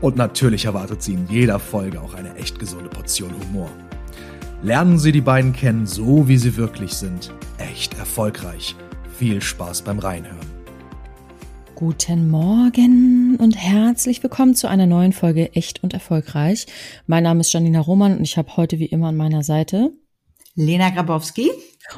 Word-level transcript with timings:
Und 0.00 0.16
natürlich 0.16 0.64
erwartet 0.64 1.02
Sie 1.02 1.12
in 1.12 1.28
jeder 1.28 1.58
Folge 1.58 2.00
auch 2.00 2.14
eine 2.14 2.34
echt 2.36 2.58
gesunde 2.58 2.88
Portion 2.88 3.32
Humor. 3.32 3.70
Lernen 4.62 4.98
Sie 4.98 5.12
die 5.12 5.20
beiden 5.20 5.52
kennen, 5.52 5.86
so 5.86 6.26
wie 6.26 6.38
sie 6.38 6.56
wirklich 6.56 6.94
sind. 6.94 7.34
Echt 7.58 7.98
erfolgreich. 7.98 8.74
Viel 9.18 9.42
Spaß 9.42 9.82
beim 9.82 9.98
Reinhören. 9.98 10.38
Guten 11.74 12.30
Morgen 12.30 13.36
und 13.38 13.56
herzlich 13.56 14.22
willkommen 14.22 14.54
zu 14.54 14.68
einer 14.68 14.86
neuen 14.86 15.12
Folge 15.12 15.54
Echt 15.54 15.82
und 15.82 15.92
Erfolgreich. 15.92 16.66
Mein 17.06 17.24
Name 17.24 17.40
ist 17.40 17.52
Janina 17.52 17.80
Roman 17.80 18.16
und 18.16 18.22
ich 18.22 18.38
habe 18.38 18.56
heute 18.56 18.78
wie 18.78 18.86
immer 18.86 19.08
an 19.08 19.16
meiner 19.16 19.42
Seite 19.42 19.92
Lena 20.54 20.90
Grabowski. 20.90 21.50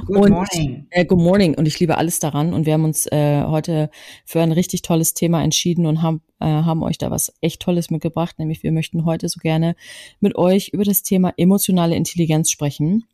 Good 0.06 0.16
und, 0.16 0.30
morning. 0.30 0.86
Äh, 0.90 1.04
good 1.04 1.18
morning. 1.18 1.54
Und 1.54 1.66
ich 1.66 1.78
liebe 1.80 1.98
alles 1.98 2.18
daran. 2.18 2.54
Und 2.54 2.66
wir 2.66 2.74
haben 2.74 2.84
uns 2.84 3.06
äh, 3.06 3.42
heute 3.44 3.90
für 4.24 4.40
ein 4.40 4.52
richtig 4.52 4.82
tolles 4.82 5.14
Thema 5.14 5.42
entschieden 5.42 5.86
und 5.86 6.02
haben, 6.02 6.22
äh, 6.40 6.46
haben 6.46 6.82
euch 6.82 6.98
da 6.98 7.10
was 7.10 7.32
echt 7.40 7.60
Tolles 7.60 7.90
mitgebracht. 7.90 8.38
Nämlich 8.38 8.62
wir 8.62 8.72
möchten 8.72 9.04
heute 9.04 9.28
so 9.28 9.40
gerne 9.40 9.74
mit 10.20 10.36
euch 10.36 10.68
über 10.68 10.84
das 10.84 11.02
Thema 11.02 11.32
emotionale 11.36 11.96
Intelligenz 11.96 12.50
sprechen. 12.50 13.04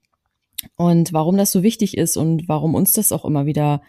Und 0.77 1.13
warum 1.13 1.37
das 1.37 1.53
so 1.53 1.63
wichtig 1.63 1.97
ist 1.97 2.17
und 2.17 2.49
warum 2.49 2.75
uns 2.75 2.93
das 2.93 3.13
auch 3.13 3.25
immer 3.25 3.47
wieder 3.47 3.81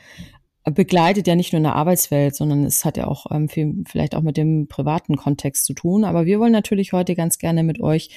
begleitet 0.65 1.27
ja 1.27 1.35
nicht 1.35 1.53
nur 1.53 1.57
in 1.57 1.63
der 1.63 1.75
Arbeitswelt, 1.75 2.35
sondern 2.35 2.63
es 2.63 2.85
hat 2.85 2.97
ja 2.97 3.07
auch 3.07 3.25
ähm, 3.31 3.49
viel, 3.49 3.83
vielleicht 3.87 4.15
auch 4.15 4.21
mit 4.21 4.37
dem 4.37 4.67
privaten 4.67 5.15
Kontext 5.15 5.65
zu 5.65 5.73
tun. 5.73 6.03
Aber 6.03 6.25
wir 6.25 6.39
wollen 6.39 6.51
natürlich 6.51 6.93
heute 6.93 7.15
ganz 7.15 7.37
gerne 7.37 7.63
mit 7.63 7.81
euch 7.81 8.09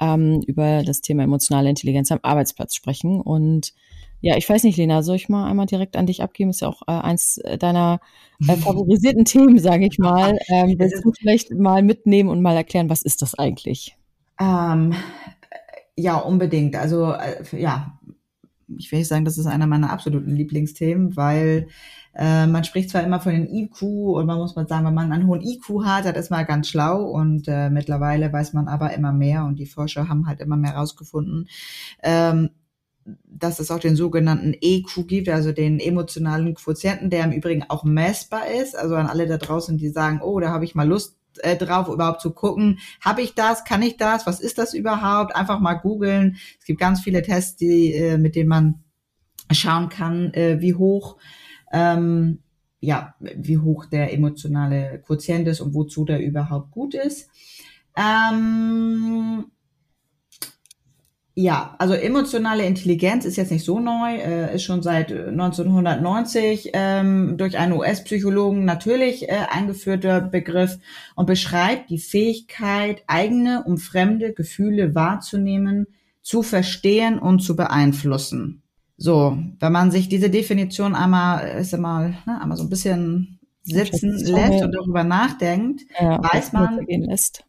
ähm, 0.00 0.42
über 0.46 0.82
das 0.84 1.00
Thema 1.00 1.24
emotionale 1.24 1.70
Intelligenz 1.70 2.12
am 2.12 2.20
Arbeitsplatz 2.22 2.74
sprechen. 2.74 3.20
Und 3.20 3.72
ja, 4.20 4.36
ich 4.36 4.48
weiß 4.48 4.64
nicht, 4.64 4.76
Lena, 4.76 5.02
soll 5.02 5.16
ich 5.16 5.28
mal 5.28 5.48
einmal 5.48 5.66
direkt 5.66 5.96
an 5.96 6.06
dich 6.06 6.22
abgeben? 6.22 6.50
Ist 6.50 6.60
ja 6.60 6.68
auch 6.68 6.82
äh, 6.86 6.92
eins 6.92 7.40
deiner 7.58 8.00
äh, 8.46 8.56
favorisierten 8.56 9.24
Themen, 9.24 9.58
sage 9.58 9.86
ich 9.86 9.98
mal. 9.98 10.38
Ähm, 10.48 10.74
willst 10.78 11.04
du 11.04 11.12
vielleicht 11.12 11.50
mal 11.50 11.82
mitnehmen 11.82 12.28
und 12.28 12.42
mal 12.42 12.56
erklären, 12.56 12.90
was 12.90 13.02
ist 13.02 13.22
das 13.22 13.38
eigentlich? 13.38 13.96
Ähm, 14.38 14.94
ja, 15.96 16.16
unbedingt. 16.18 16.76
Also 16.76 17.12
äh, 17.12 17.42
ja, 17.52 17.98
ich 18.76 18.90
will 18.90 18.98
nicht 19.00 19.08
sagen, 19.08 19.24
das 19.24 19.38
ist 19.38 19.46
einer 19.46 19.66
meiner 19.66 19.92
absoluten 19.92 20.34
Lieblingsthemen, 20.34 21.16
weil 21.16 21.68
äh, 22.14 22.46
man 22.46 22.64
spricht 22.64 22.90
zwar 22.90 23.04
immer 23.04 23.20
von 23.20 23.32
den 23.32 23.48
IQ 23.48 23.82
und 23.82 24.26
man 24.26 24.38
muss 24.38 24.56
mal 24.56 24.66
sagen, 24.66 24.86
wenn 24.86 24.94
man 24.94 25.12
einen 25.12 25.26
hohen 25.26 25.42
IQ 25.42 25.84
hat, 25.84 26.06
das 26.06 26.16
ist 26.16 26.30
mal 26.30 26.44
ganz 26.44 26.68
schlau 26.68 27.04
und 27.04 27.46
äh, 27.46 27.70
mittlerweile 27.70 28.32
weiß 28.32 28.54
man 28.54 28.68
aber 28.68 28.94
immer 28.94 29.12
mehr 29.12 29.44
und 29.44 29.58
die 29.58 29.66
Forscher 29.66 30.08
haben 30.08 30.26
halt 30.26 30.40
immer 30.40 30.56
mehr 30.56 30.72
herausgefunden, 30.72 31.48
ähm, 32.02 32.50
dass 33.24 33.60
es 33.60 33.70
auch 33.70 33.78
den 33.78 33.96
sogenannten 33.96 34.54
EQ 34.60 35.06
gibt, 35.06 35.28
also 35.28 35.52
den 35.52 35.78
emotionalen 35.78 36.54
Quotienten, 36.54 37.10
der 37.10 37.24
im 37.24 37.32
Übrigen 37.32 37.64
auch 37.68 37.84
messbar 37.84 38.48
ist. 38.48 38.76
Also 38.76 38.96
an 38.96 39.06
alle 39.06 39.28
da 39.28 39.38
draußen, 39.38 39.78
die 39.78 39.90
sagen, 39.90 40.20
oh, 40.22 40.40
da 40.40 40.50
habe 40.50 40.64
ich 40.64 40.74
mal 40.74 40.88
Lust 40.88 41.16
äh, 41.38 41.56
drauf, 41.56 41.88
überhaupt 41.88 42.20
zu 42.20 42.32
gucken, 42.32 42.78
habe 43.00 43.22
ich 43.22 43.34
das, 43.34 43.64
kann 43.64 43.82
ich 43.82 43.96
das, 43.96 44.26
was 44.26 44.40
ist 44.40 44.58
das 44.58 44.74
überhaupt? 44.74 45.34
Einfach 45.34 45.60
mal 45.60 45.74
googeln. 45.74 46.36
Es 46.58 46.66
gibt 46.66 46.80
ganz 46.80 47.00
viele 47.00 47.22
Tests, 47.22 47.56
die, 47.56 47.92
äh, 47.94 48.18
mit 48.18 48.36
denen 48.36 48.48
man 48.48 48.84
schauen 49.50 49.88
kann, 49.88 50.32
äh, 50.34 50.60
wie 50.60 50.74
hoch 50.74 51.16
ähm, 51.72 52.40
ja, 52.80 53.14
wie 53.18 53.58
hoch 53.58 53.86
der 53.86 54.12
emotionale 54.12 55.02
Quotient 55.04 55.48
ist 55.48 55.60
und 55.60 55.74
wozu 55.74 56.04
der 56.04 56.20
überhaupt 56.20 56.70
gut 56.70 56.94
ist. 56.94 57.30
Ähm, 57.96 59.46
ja, 61.38 61.74
also 61.78 61.92
emotionale 61.92 62.64
Intelligenz 62.64 63.26
ist 63.26 63.36
jetzt 63.36 63.50
nicht 63.50 63.66
so 63.66 63.78
neu, 63.78 64.16
äh, 64.16 64.54
ist 64.54 64.62
schon 64.62 64.82
seit 64.82 65.12
1990 65.12 66.70
ähm, 66.72 67.36
durch 67.36 67.58
einen 67.58 67.74
US-Psychologen 67.74 68.64
natürlich 68.64 69.28
äh, 69.28 69.40
eingeführter 69.50 70.22
Begriff 70.22 70.78
und 71.14 71.26
beschreibt 71.26 71.90
die 71.90 71.98
Fähigkeit, 71.98 73.02
eigene 73.06 73.64
und 73.64 73.78
fremde 73.78 74.32
Gefühle 74.32 74.94
wahrzunehmen, 74.94 75.86
zu 76.22 76.42
verstehen 76.42 77.18
und 77.18 77.40
zu 77.40 77.54
beeinflussen. 77.54 78.62
So, 78.96 79.36
wenn 79.60 79.72
man 79.72 79.90
sich 79.90 80.08
diese 80.08 80.30
Definition 80.30 80.94
einmal, 80.94 81.58
ist 81.58 81.74
einmal, 81.74 82.16
ne, 82.24 82.40
einmal 82.40 82.56
so 82.56 82.64
ein 82.64 82.70
bisschen 82.70 83.35
sitzen 83.66 84.16
lässt 84.16 84.62
und 84.62 84.72
darüber 84.72 85.04
nachdenkt, 85.04 85.82
ja, 86.00 86.22
weiß 86.22 86.52
man. 86.52 86.86
Lässt. 86.86 87.44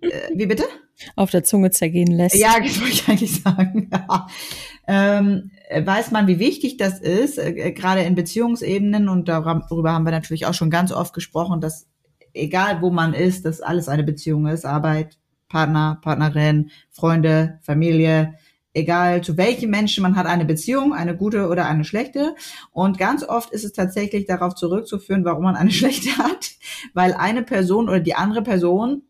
Äh, 0.00 0.08
wie 0.34 0.46
bitte? 0.46 0.64
auf 1.16 1.30
der 1.30 1.44
Zunge 1.44 1.70
zergehen 1.70 2.12
lässt. 2.12 2.36
Ja, 2.36 2.54
das 2.62 2.80
wollte 2.80 2.92
ich 2.92 3.08
eigentlich 3.08 3.42
sagen. 3.42 3.90
Ja. 3.92 4.26
Ähm, 4.86 5.50
weiß 5.74 6.10
man, 6.10 6.26
wie 6.26 6.38
wichtig 6.38 6.76
das 6.76 6.98
ist, 7.00 7.38
äh, 7.38 7.72
gerade 7.72 8.02
in 8.02 8.14
Beziehungsebenen 8.14 9.08
und 9.08 9.28
darüber 9.28 9.92
haben 9.92 10.04
wir 10.04 10.12
natürlich 10.12 10.46
auch 10.46 10.54
schon 10.54 10.70
ganz 10.70 10.92
oft 10.92 11.14
gesprochen, 11.14 11.60
dass 11.60 11.86
egal 12.34 12.82
wo 12.82 12.90
man 12.90 13.14
ist, 13.14 13.44
dass 13.44 13.60
alles 13.60 13.88
eine 13.88 14.04
Beziehung 14.04 14.46
ist, 14.46 14.64
Arbeit, 14.64 15.18
Partner, 15.48 15.98
Partnerin, 16.02 16.70
Freunde, 16.90 17.58
Familie, 17.62 18.34
egal 18.72 19.22
zu 19.22 19.36
welchen 19.36 19.70
Menschen 19.70 20.02
man 20.02 20.16
hat 20.16 20.26
eine 20.26 20.44
Beziehung, 20.44 20.92
eine 20.92 21.16
gute 21.16 21.48
oder 21.48 21.66
eine 21.66 21.84
schlechte. 21.84 22.34
Und 22.72 22.98
ganz 22.98 23.24
oft 23.24 23.52
ist 23.52 23.64
es 23.64 23.72
tatsächlich 23.72 24.26
darauf 24.26 24.54
zurückzuführen, 24.54 25.24
warum 25.24 25.44
man 25.44 25.56
eine 25.56 25.70
schlechte 25.72 26.16
hat, 26.18 26.52
weil 26.94 27.14
eine 27.14 27.42
Person 27.42 27.88
oder 27.88 28.00
die 28.00 28.14
andere 28.14 28.42
Person 28.42 29.02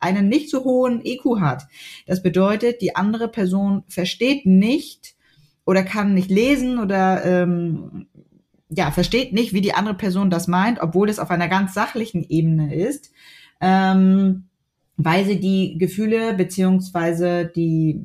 einen 0.00 0.28
nicht 0.28 0.50
so 0.50 0.64
hohen 0.64 1.00
EQ 1.04 1.40
hat. 1.40 1.64
Das 2.06 2.22
bedeutet, 2.22 2.82
die 2.82 2.94
andere 2.94 3.28
Person 3.28 3.84
versteht 3.88 4.44
nicht 4.44 5.14
oder 5.64 5.82
kann 5.82 6.12
nicht 6.12 6.30
lesen 6.30 6.78
oder 6.78 7.24
ähm, 7.24 8.06
ja, 8.68 8.90
versteht 8.90 9.32
nicht, 9.32 9.52
wie 9.52 9.60
die 9.60 9.74
andere 9.74 9.94
Person 9.94 10.30
das 10.30 10.46
meint, 10.48 10.80
obwohl 10.80 11.08
es 11.08 11.18
auf 11.18 11.30
einer 11.30 11.48
ganz 11.48 11.72
sachlichen 11.72 12.24
Ebene 12.28 12.74
ist, 12.74 13.12
ähm, 13.60 14.48
weil 14.96 15.24
sie 15.24 15.40
die 15.40 15.78
Gefühle 15.78 16.34
beziehungsweise 16.34 17.46
die 17.46 18.00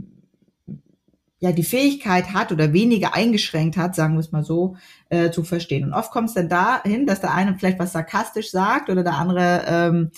ja 1.40 1.52
die 1.52 1.64
Fähigkeit 1.64 2.34
hat 2.34 2.52
oder 2.52 2.74
weniger 2.74 3.16
eingeschränkt 3.16 3.78
hat, 3.78 3.96
sagen 3.96 4.16
wir 4.16 4.20
es 4.20 4.32
mal 4.32 4.44
so, 4.44 4.76
äh, 5.10 5.32
zu 5.32 5.44
verstehen. 5.44 5.86
Und 5.86 5.94
oft 5.94 6.12
kommt 6.12 6.30
es 6.30 6.36
dann 6.36 6.50
dahin, 6.50 7.06
dass 7.06 7.22
der 7.22 7.34
eine 7.34 7.58
vielleicht 7.58 7.80
was 7.80 7.94
sarkastisch 7.94 8.52
sagt 8.52 8.90
oder 8.90 9.04
der 9.04 9.16
andere 9.16 9.64
ähm, 9.68 10.12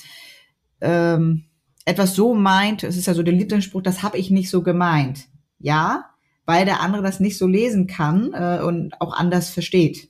ähm, 0.81 1.43
etwas 1.85 2.15
so 2.15 2.33
meint, 2.33 2.83
es 2.83 2.97
ist 2.97 3.07
ja 3.07 3.13
so 3.13 3.23
der 3.23 3.33
Lieblingsspruch, 3.33 3.81
das 3.81 4.03
habe 4.03 4.17
ich 4.17 4.31
nicht 4.31 4.49
so 4.49 4.63
gemeint. 4.63 5.27
Ja, 5.59 6.05
weil 6.45 6.65
der 6.65 6.81
andere 6.81 7.03
das 7.03 7.19
nicht 7.19 7.37
so 7.37 7.47
lesen 7.47 7.87
kann 7.87 8.33
äh, 8.33 8.61
und 8.63 8.99
auch 8.99 9.13
anders 9.13 9.49
versteht. 9.49 10.09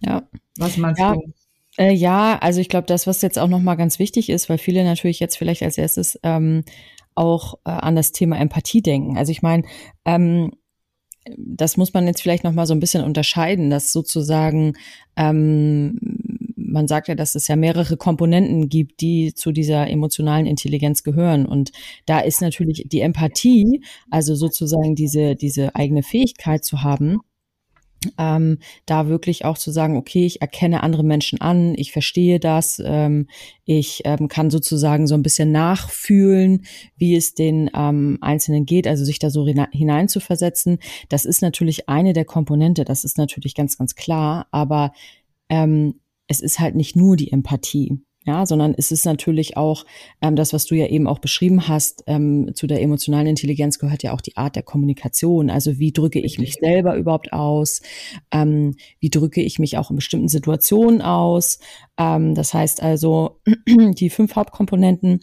Ja. 0.00 0.22
Was 0.56 0.76
meinst 0.76 1.00
ja. 1.00 1.14
du? 1.14 1.32
Äh, 1.76 1.92
ja, 1.92 2.38
also 2.38 2.60
ich 2.60 2.68
glaube, 2.68 2.86
das, 2.86 3.06
was 3.06 3.22
jetzt 3.22 3.38
auch 3.38 3.48
nochmal 3.48 3.76
ganz 3.76 3.98
wichtig 3.98 4.30
ist, 4.30 4.48
weil 4.48 4.58
viele 4.58 4.84
natürlich 4.84 5.20
jetzt 5.20 5.36
vielleicht 5.36 5.62
als 5.62 5.78
erstes 5.78 6.18
ähm, 6.22 6.64
auch 7.20 7.54
äh, 7.64 7.70
an 7.70 7.94
das 7.94 8.12
Thema 8.12 8.38
Empathie 8.38 8.82
denken. 8.82 9.18
Also 9.18 9.30
ich 9.30 9.42
meine, 9.42 9.64
ähm, 10.04 10.52
das 11.36 11.76
muss 11.76 11.92
man 11.92 12.06
jetzt 12.06 12.22
vielleicht 12.22 12.44
nochmal 12.44 12.66
so 12.66 12.74
ein 12.74 12.80
bisschen 12.80 13.04
unterscheiden, 13.04 13.68
dass 13.68 13.92
sozusagen 13.92 14.72
ähm, 15.16 15.98
man 16.70 16.88
sagt 16.88 17.08
ja, 17.08 17.14
dass 17.14 17.34
es 17.34 17.48
ja 17.48 17.56
mehrere 17.56 17.96
Komponenten 17.96 18.68
gibt, 18.68 19.00
die 19.00 19.34
zu 19.34 19.52
dieser 19.52 19.88
emotionalen 19.88 20.46
Intelligenz 20.46 21.02
gehören. 21.02 21.46
Und 21.46 21.72
da 22.06 22.20
ist 22.20 22.40
natürlich 22.40 22.84
die 22.86 23.00
Empathie, 23.00 23.82
also 24.10 24.34
sozusagen 24.34 24.94
diese, 24.94 25.34
diese 25.34 25.74
eigene 25.74 26.02
Fähigkeit 26.02 26.64
zu 26.64 26.82
haben, 26.82 27.18
ähm, 28.18 28.58
da 28.86 29.08
wirklich 29.08 29.44
auch 29.44 29.58
zu 29.58 29.70
sagen, 29.70 29.96
okay, 29.96 30.24
ich 30.24 30.40
erkenne 30.40 30.82
andere 30.82 31.04
Menschen 31.04 31.40
an, 31.40 31.74
ich 31.76 31.92
verstehe 31.92 32.40
das, 32.40 32.80
ähm, 32.84 33.28
ich 33.64 34.02
ähm, 34.04 34.28
kann 34.28 34.50
sozusagen 34.50 35.06
so 35.06 35.14
ein 35.14 35.22
bisschen 35.22 35.52
nachfühlen, 35.52 36.64
wie 36.96 37.14
es 37.14 37.34
den 37.34 37.70
ähm, 37.74 38.18
Einzelnen 38.20 38.64
geht, 38.66 38.86
also 38.86 39.04
sich 39.04 39.18
da 39.18 39.30
so 39.30 39.46
hineinzuversetzen. 39.46 40.78
Das 41.08 41.24
ist 41.24 41.42
natürlich 41.42 41.88
eine 41.88 42.12
der 42.12 42.24
Komponente, 42.24 42.84
das 42.84 43.04
ist 43.04 43.18
natürlich 43.18 43.54
ganz, 43.54 43.76
ganz 43.76 43.94
klar, 43.94 44.46
aber 44.50 44.92
ähm, 45.48 46.00
es 46.26 46.40
ist 46.40 46.60
halt 46.60 46.76
nicht 46.76 46.96
nur 46.96 47.16
die 47.16 47.32
Empathie. 47.32 47.98
Ja, 48.26 48.44
sondern 48.44 48.74
es 48.76 48.92
ist 48.92 49.06
natürlich 49.06 49.56
auch 49.56 49.86
ähm, 50.20 50.36
das, 50.36 50.52
was 50.52 50.66
du 50.66 50.74
ja 50.74 50.86
eben 50.86 51.06
auch 51.06 51.20
beschrieben 51.20 51.68
hast, 51.68 52.04
ähm, 52.06 52.50
zu 52.54 52.66
der 52.66 52.82
emotionalen 52.82 53.26
Intelligenz 53.26 53.78
gehört 53.78 54.02
ja 54.02 54.12
auch 54.12 54.20
die 54.20 54.36
Art 54.36 54.56
der 54.56 54.62
Kommunikation. 54.62 55.48
Also 55.48 55.78
wie 55.78 55.92
drücke 55.92 56.20
ich 56.20 56.38
mich 56.38 56.56
selber 56.60 56.96
überhaupt 56.96 57.32
aus? 57.32 57.80
Ähm, 58.30 58.76
wie 58.98 59.08
drücke 59.08 59.40
ich 59.40 59.58
mich 59.58 59.78
auch 59.78 59.88
in 59.88 59.96
bestimmten 59.96 60.28
Situationen 60.28 61.00
aus? 61.00 61.60
Ähm, 61.96 62.34
das 62.34 62.52
heißt 62.52 62.82
also, 62.82 63.40
die 63.66 64.10
fünf 64.10 64.36
Hauptkomponenten 64.36 65.20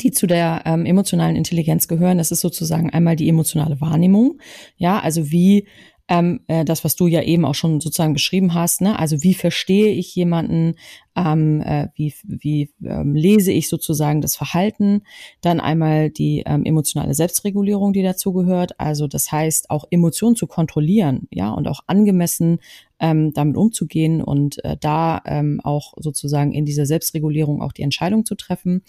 die 0.00 0.12
zu 0.12 0.28
der 0.28 0.62
ähm, 0.66 0.86
emotionalen 0.86 1.34
Intelligenz 1.34 1.88
gehören. 1.88 2.18
Das 2.18 2.30
ist 2.30 2.42
sozusagen 2.42 2.90
einmal 2.90 3.16
die 3.16 3.28
emotionale 3.28 3.80
Wahrnehmung. 3.80 4.38
Ja, 4.76 5.00
also 5.00 5.32
wie 5.32 5.66
ähm, 6.10 6.40
äh, 6.48 6.64
das, 6.64 6.84
was 6.84 6.96
du 6.96 7.06
ja 7.06 7.22
eben 7.22 7.44
auch 7.44 7.54
schon 7.54 7.80
sozusagen 7.80 8.12
beschrieben 8.12 8.52
hast. 8.52 8.80
Ne? 8.80 8.98
Also 8.98 9.22
wie 9.22 9.32
verstehe 9.32 9.92
ich 9.92 10.14
jemanden, 10.16 10.74
ähm, 11.14 11.62
äh, 11.62 11.86
wie, 11.94 12.12
wie 12.24 12.70
ähm, 12.84 13.14
lese 13.14 13.52
ich 13.52 13.68
sozusagen 13.68 14.20
das 14.20 14.34
Verhalten, 14.34 15.02
dann 15.40 15.60
einmal 15.60 16.10
die 16.10 16.42
ähm, 16.44 16.64
emotionale 16.64 17.14
Selbstregulierung, 17.14 17.92
die 17.92 18.02
dazu 18.02 18.32
gehört. 18.32 18.78
Also 18.80 19.06
das 19.06 19.30
heißt 19.30 19.70
auch 19.70 19.84
Emotionen 19.90 20.34
zu 20.34 20.48
kontrollieren, 20.48 21.28
ja, 21.30 21.50
und 21.50 21.68
auch 21.68 21.80
angemessen 21.86 22.58
ähm, 22.98 23.32
damit 23.32 23.56
umzugehen 23.56 24.20
und 24.20 24.62
äh, 24.64 24.76
da 24.78 25.22
ähm, 25.24 25.60
auch 25.62 25.94
sozusagen 25.96 26.52
in 26.52 26.66
dieser 26.66 26.86
Selbstregulierung 26.86 27.62
auch 27.62 27.72
die 27.72 27.82
Entscheidung 27.82 28.26
zu 28.26 28.34
treffen. 28.34 28.82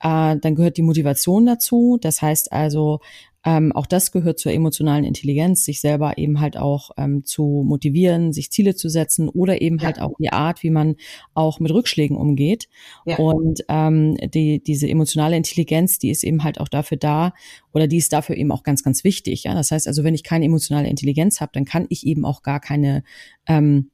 Äh, 0.00 0.36
dann 0.36 0.54
gehört 0.54 0.76
die 0.76 0.82
Motivation 0.82 1.46
dazu. 1.46 1.98
Das 2.00 2.22
heißt 2.22 2.52
also, 2.52 3.00
ähm, 3.44 3.72
auch 3.72 3.86
das 3.86 4.10
gehört 4.10 4.38
zur 4.38 4.52
emotionalen 4.52 5.04
Intelligenz, 5.04 5.64
sich 5.64 5.80
selber 5.80 6.18
eben 6.18 6.40
halt 6.40 6.56
auch 6.56 6.90
ähm, 6.96 7.24
zu 7.24 7.64
motivieren, 7.66 8.32
sich 8.32 8.50
Ziele 8.50 8.74
zu 8.74 8.88
setzen 8.88 9.28
oder 9.28 9.62
eben 9.62 9.78
ja. 9.78 9.86
halt 9.86 10.00
auch 10.00 10.12
die 10.18 10.32
Art, 10.32 10.62
wie 10.62 10.70
man 10.70 10.96
auch 11.34 11.60
mit 11.60 11.72
Rückschlägen 11.72 12.16
umgeht. 12.16 12.68
Ja. 13.06 13.16
Und 13.18 13.64
ähm, 13.68 14.16
die, 14.16 14.62
diese 14.62 14.88
emotionale 14.88 15.36
Intelligenz, 15.36 15.98
die 15.98 16.10
ist 16.10 16.24
eben 16.24 16.42
halt 16.42 16.60
auch 16.60 16.68
dafür 16.68 16.96
da 16.96 17.32
oder 17.72 17.86
die 17.86 17.98
ist 17.98 18.12
dafür 18.12 18.36
eben 18.36 18.50
auch 18.50 18.64
ganz, 18.64 18.82
ganz 18.82 19.04
wichtig. 19.04 19.44
Ja? 19.44 19.54
Das 19.54 19.70
heißt 19.70 19.86
also, 19.86 20.02
wenn 20.02 20.14
ich 20.14 20.24
keine 20.24 20.44
emotionale 20.44 20.88
Intelligenz 20.88 21.40
habe, 21.40 21.52
dann 21.54 21.64
kann 21.64 21.86
ich 21.90 22.06
eben 22.06 22.24
auch 22.24 22.42
gar 22.42 22.60
keine 22.60 23.04
ähm, 23.46 23.90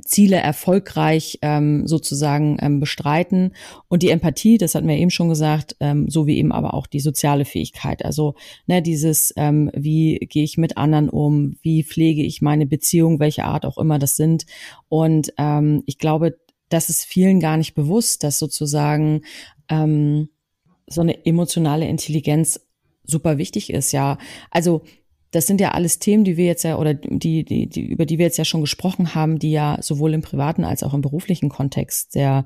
Ziele 0.00 0.36
erfolgreich 0.36 1.38
ähm, 1.42 1.86
sozusagen 1.86 2.56
ähm, 2.60 2.80
bestreiten. 2.80 3.52
Und 3.88 4.02
die 4.02 4.08
Empathie, 4.08 4.56
das 4.56 4.74
hatten 4.74 4.88
wir 4.88 4.96
eben 4.96 5.10
schon 5.10 5.28
gesagt, 5.28 5.76
ähm, 5.80 6.08
so 6.08 6.26
wie 6.26 6.38
eben 6.38 6.52
aber 6.52 6.72
auch 6.74 6.86
die 6.86 7.00
soziale 7.00 7.44
Fähigkeit. 7.44 8.04
Also 8.04 8.34
ne, 8.66 8.80
dieses, 8.80 9.34
ähm, 9.36 9.70
wie 9.74 10.18
gehe 10.30 10.44
ich 10.44 10.56
mit 10.56 10.78
anderen 10.78 11.10
um, 11.10 11.56
wie 11.62 11.84
pflege 11.84 12.22
ich 12.22 12.40
meine 12.40 12.66
Beziehung, 12.66 13.20
welche 13.20 13.44
Art 13.44 13.66
auch 13.66 13.76
immer 13.76 13.98
das 13.98 14.16
sind. 14.16 14.46
Und 14.88 15.32
ähm, 15.36 15.82
ich 15.86 15.98
glaube, 15.98 16.38
das 16.70 16.88
ist 16.88 17.04
vielen 17.04 17.38
gar 17.38 17.58
nicht 17.58 17.74
bewusst, 17.74 18.24
dass 18.24 18.38
sozusagen 18.38 19.22
ähm, 19.68 20.30
so 20.86 21.02
eine 21.02 21.26
emotionale 21.26 21.86
Intelligenz 21.86 22.60
super 23.04 23.36
wichtig 23.36 23.70
ist. 23.70 23.92
Ja, 23.92 24.18
also 24.50 24.82
das 25.32 25.46
sind 25.46 25.60
ja 25.62 25.70
alles 25.70 25.98
Themen, 25.98 26.24
die 26.24 26.36
wir 26.36 26.44
jetzt 26.44 26.62
ja 26.62 26.76
oder 26.76 26.92
die, 26.92 27.44
die, 27.44 27.66
die, 27.66 27.86
über 27.86 28.04
die 28.04 28.18
wir 28.18 28.26
jetzt 28.26 28.36
ja 28.36 28.44
schon 28.44 28.60
gesprochen 28.60 29.14
haben, 29.14 29.38
die 29.38 29.50
ja 29.50 29.78
sowohl 29.80 30.12
im 30.12 30.20
privaten 30.20 30.62
als 30.62 30.82
auch 30.82 30.92
im 30.92 31.00
beruflichen 31.00 31.48
Kontext 31.48 32.12
sehr 32.12 32.44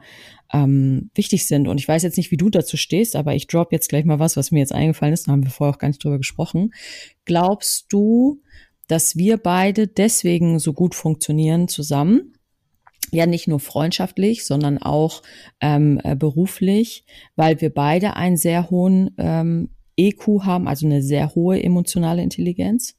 ähm, 0.53 1.11
wichtig 1.15 1.47
sind. 1.47 1.67
Und 1.67 1.79
ich 1.79 1.89
weiß 1.89 2.05
jetzt 2.05 2.17
nicht, 2.17 2.31
wie 2.31 2.37
du 2.37 2.49
dazu 2.49 2.77
stehst, 2.77 3.17
aber 3.17 3.35
ich 3.35 3.49
drop 3.49 3.73
jetzt 3.73 3.89
gleich 3.89 4.05
mal 4.05 4.21
was, 4.21 4.37
was 4.37 4.53
mir 4.53 4.61
jetzt 4.61 4.73
eingefallen 4.73 5.13
ist. 5.13 5.27
Da 5.27 5.33
haben 5.33 5.43
wir 5.43 5.51
vorher 5.51 5.75
auch 5.75 5.81
gar 5.81 5.89
nicht 5.89 6.03
drüber 6.03 6.19
gesprochen. 6.19 6.73
Glaubst 7.25 7.93
du, 7.93 8.41
dass 8.87 9.17
wir 9.17 9.37
beide 9.37 9.89
deswegen 9.89 10.61
so 10.61 10.73
gut 10.73 10.95
funktionieren 10.95 11.69
zusammen? 11.69 12.33
ja 13.13 13.25
nicht 13.25 13.47
nur 13.47 13.61
freundschaftlich, 13.61 14.45
sondern 14.45 14.79
auch 14.79 15.23
ähm, 15.61 16.01
äh, 16.03 16.17
beruflich, 16.17 17.05
weil 17.37 17.61
wir 17.61 17.71
beide 17.73 18.17
einen 18.17 18.37
sehr 18.37 18.69
hohen 18.69 19.15
ähm, 19.17 19.71
EQ 19.97 20.45
haben, 20.45 20.69
also 20.69 20.87
eine 20.87 21.03
sehr 21.03 21.35
hohe 21.35 21.63
emotionale 21.63 22.23
Intelligenz? 22.23 22.95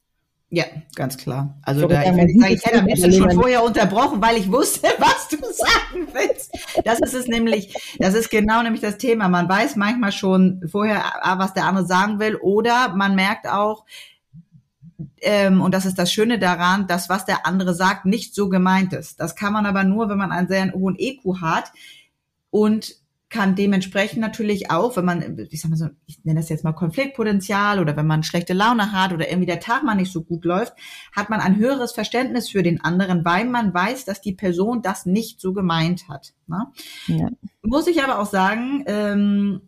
Ja, 0.49 0.63
ganz 0.95 1.17
klar. 1.17 1.57
Also 1.61 1.87
da, 1.87 2.03
ich, 2.03 2.07
ich, 2.07 2.39
sagen, 2.39 2.53
ich 2.53 2.65
hätte 2.65 2.79
am 2.79 2.85
besten 2.85 3.11
schon 3.11 3.31
vorher 3.31 3.63
unterbrochen, 3.63 4.21
weil 4.21 4.37
ich 4.37 4.49
wusste, 4.49 4.87
was 4.97 5.27
du 5.27 5.37
sagen 5.37 6.07
willst. 6.13 6.57
Das 6.85 7.01
ist 7.01 7.13
es 7.13 7.27
nämlich, 7.27 7.73
das 7.99 8.13
ist 8.13 8.29
genau 8.29 8.63
nämlich 8.63 8.81
das 8.81 8.97
Thema. 8.97 9.27
Man 9.27 9.49
weiß 9.49 9.75
manchmal 9.75 10.13
schon 10.13 10.61
vorher, 10.65 11.03
was 11.37 11.53
der 11.53 11.65
andere 11.65 11.85
sagen 11.85 12.19
will, 12.19 12.37
oder 12.37 12.95
man 12.95 13.15
merkt 13.15 13.45
auch, 13.45 13.83
ähm, 15.21 15.61
und 15.61 15.73
das 15.73 15.85
ist 15.85 15.99
das 15.99 16.11
Schöne 16.11 16.39
daran, 16.39 16.87
dass 16.87 17.09
was 17.09 17.25
der 17.25 17.45
andere 17.45 17.73
sagt, 17.73 18.05
nicht 18.05 18.33
so 18.33 18.47
gemeint 18.47 18.93
ist. 18.93 19.19
Das 19.19 19.35
kann 19.35 19.51
man 19.51 19.65
aber 19.65 19.83
nur, 19.83 20.09
wenn 20.09 20.17
man 20.17 20.31
einen 20.31 20.47
sehr 20.47 20.71
hohen 20.71 20.95
EQ 20.97 21.41
hat 21.41 21.71
und 22.49 22.95
kann 23.29 23.55
dementsprechend 23.55 24.21
natürlich 24.21 24.71
auch, 24.71 24.95
wenn 24.95 25.03
man, 25.03 25.37
ich 25.49 25.61
sag 25.61 25.69
mal 25.69 25.75
so, 25.75 25.87
ich 26.05 26.23
nenne 26.23 26.39
das 26.39 26.49
jetzt 26.49 26.63
mal 26.63 26.71
Konfliktpotenzial 26.71 27.79
oder 27.79 27.97
wenn 27.97 28.07
man 28.07 28.23
schlechte 28.23 28.53
Laune 28.53 28.93
hat 28.93 29.11
oder 29.11 29.27
irgendwie 29.27 29.45
der 29.45 29.59
Tag 29.59 29.83
mal 29.83 29.95
nicht 29.95 30.13
so 30.13 30.23
gut 30.23 30.45
läuft, 30.45 30.73
hat 31.13 31.29
man 31.29 31.41
ein 31.41 31.57
höheres 31.57 31.91
Verständnis 31.91 32.49
für 32.49 32.63
den 32.63 32.81
anderen, 32.81 33.25
weil 33.25 33.45
man 33.45 33.73
weiß, 33.73 34.05
dass 34.05 34.21
die 34.21 34.33
Person 34.33 34.81
das 34.81 35.05
nicht 35.05 35.41
so 35.41 35.51
gemeint 35.51 36.07
hat. 36.07 36.33
Ne? 36.47 36.67
Ja. 37.07 37.29
Muss 37.63 37.87
ich 37.87 38.01
aber 38.01 38.19
auch 38.19 38.27
sagen, 38.27 38.83
ähm, 38.87 39.61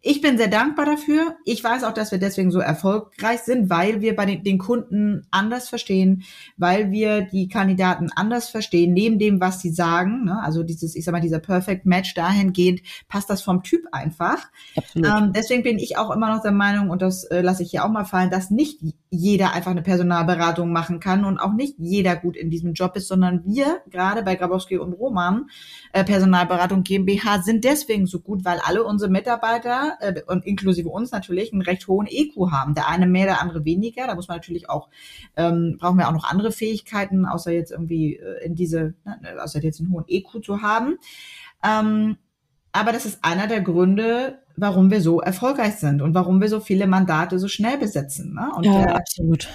ich 0.00 0.20
bin 0.20 0.38
sehr 0.38 0.48
dankbar 0.48 0.86
dafür. 0.86 1.36
Ich 1.44 1.62
weiß 1.62 1.82
auch, 1.82 1.92
dass 1.92 2.12
wir 2.12 2.18
deswegen 2.18 2.52
so 2.52 2.60
erfolgreich 2.60 3.40
sind, 3.40 3.68
weil 3.68 4.00
wir 4.00 4.14
bei 4.14 4.26
den, 4.26 4.44
den, 4.44 4.58
Kunden 4.58 5.26
anders 5.32 5.68
verstehen, 5.68 6.22
weil 6.56 6.92
wir 6.92 7.22
die 7.22 7.48
Kandidaten 7.48 8.08
anders 8.14 8.48
verstehen, 8.48 8.92
neben 8.92 9.18
dem, 9.18 9.40
was 9.40 9.60
sie 9.60 9.70
sagen. 9.70 10.24
Ne? 10.24 10.40
Also 10.42 10.62
dieses, 10.62 10.94
ich 10.94 11.04
sag 11.04 11.12
mal, 11.12 11.20
dieser 11.20 11.40
Perfect 11.40 11.84
Match 11.84 12.14
dahingehend 12.14 12.80
passt 13.08 13.28
das 13.28 13.42
vom 13.42 13.64
Typ 13.64 13.86
einfach. 13.90 14.46
Ähm, 14.94 15.32
deswegen 15.34 15.64
bin 15.64 15.78
ich 15.78 15.96
auch 15.96 16.10
immer 16.10 16.32
noch 16.32 16.42
der 16.42 16.52
Meinung, 16.52 16.90
und 16.90 17.02
das 17.02 17.24
äh, 17.24 17.40
lasse 17.40 17.64
ich 17.64 17.70
hier 17.70 17.84
auch 17.84 17.90
mal 17.90 18.04
fallen, 18.04 18.30
dass 18.30 18.50
nicht 18.50 18.80
jeder 19.10 19.52
einfach 19.52 19.70
eine 19.70 19.82
Personalberatung 19.82 20.70
machen 20.70 21.00
kann 21.00 21.24
und 21.24 21.38
auch 21.38 21.52
nicht 21.52 21.74
jeder 21.78 22.14
gut 22.14 22.36
in 22.36 22.50
diesem 22.50 22.74
Job 22.74 22.94
ist, 22.96 23.08
sondern 23.08 23.42
wir, 23.44 23.82
gerade 23.90 24.22
bei 24.22 24.36
Grabowski 24.36 24.78
und 24.78 24.92
Roman, 24.92 25.46
äh, 25.92 26.04
Personalberatung 26.04 26.82
GmbH, 26.82 27.42
sind 27.42 27.64
deswegen 27.64 28.06
so 28.06 28.20
gut, 28.20 28.44
weil 28.44 28.60
alle 28.64 28.84
unsere 28.84 29.10
Mitarbeiter 29.10 29.87
äh, 30.00 30.22
und 30.26 30.46
inklusive 30.46 30.88
uns 30.88 31.10
natürlich 31.10 31.52
einen 31.52 31.62
recht 31.62 31.86
hohen 31.88 32.06
EQ 32.06 32.50
haben. 32.50 32.74
Der 32.74 32.88
eine 32.88 33.06
mehr, 33.06 33.26
der 33.26 33.40
andere 33.40 33.64
weniger. 33.64 34.06
Da 34.06 34.14
muss 34.14 34.28
man 34.28 34.36
natürlich 34.36 34.68
auch, 34.68 34.88
ähm, 35.36 35.76
brauchen 35.78 35.98
wir 35.98 36.08
auch 36.08 36.12
noch 36.12 36.30
andere 36.30 36.52
Fähigkeiten, 36.52 37.26
außer 37.26 37.52
jetzt 37.52 37.72
irgendwie 37.72 38.16
äh, 38.16 38.44
in 38.44 38.54
diese, 38.54 38.94
ne, 39.04 39.42
außer 39.42 39.60
jetzt 39.62 39.80
einen 39.80 39.92
hohen 39.92 40.04
EQ 40.08 40.44
zu 40.44 40.62
haben. 40.62 40.96
Ähm, 41.64 42.16
aber 42.72 42.92
das 42.92 43.06
ist 43.06 43.24
einer 43.24 43.46
der 43.46 43.60
Gründe, 43.60 44.38
warum 44.56 44.90
wir 44.90 45.00
so 45.00 45.20
erfolgreich 45.20 45.76
sind 45.76 46.02
und 46.02 46.14
warum 46.14 46.40
wir 46.40 46.48
so 46.48 46.60
viele 46.60 46.86
Mandate 46.86 47.38
so 47.38 47.48
schnell 47.48 47.78
besetzen. 47.78 48.34
Ne? 48.34 48.50
Und, 48.54 48.64
ja, 48.64 48.84
äh, 48.84 48.92
absolut. 48.92 49.48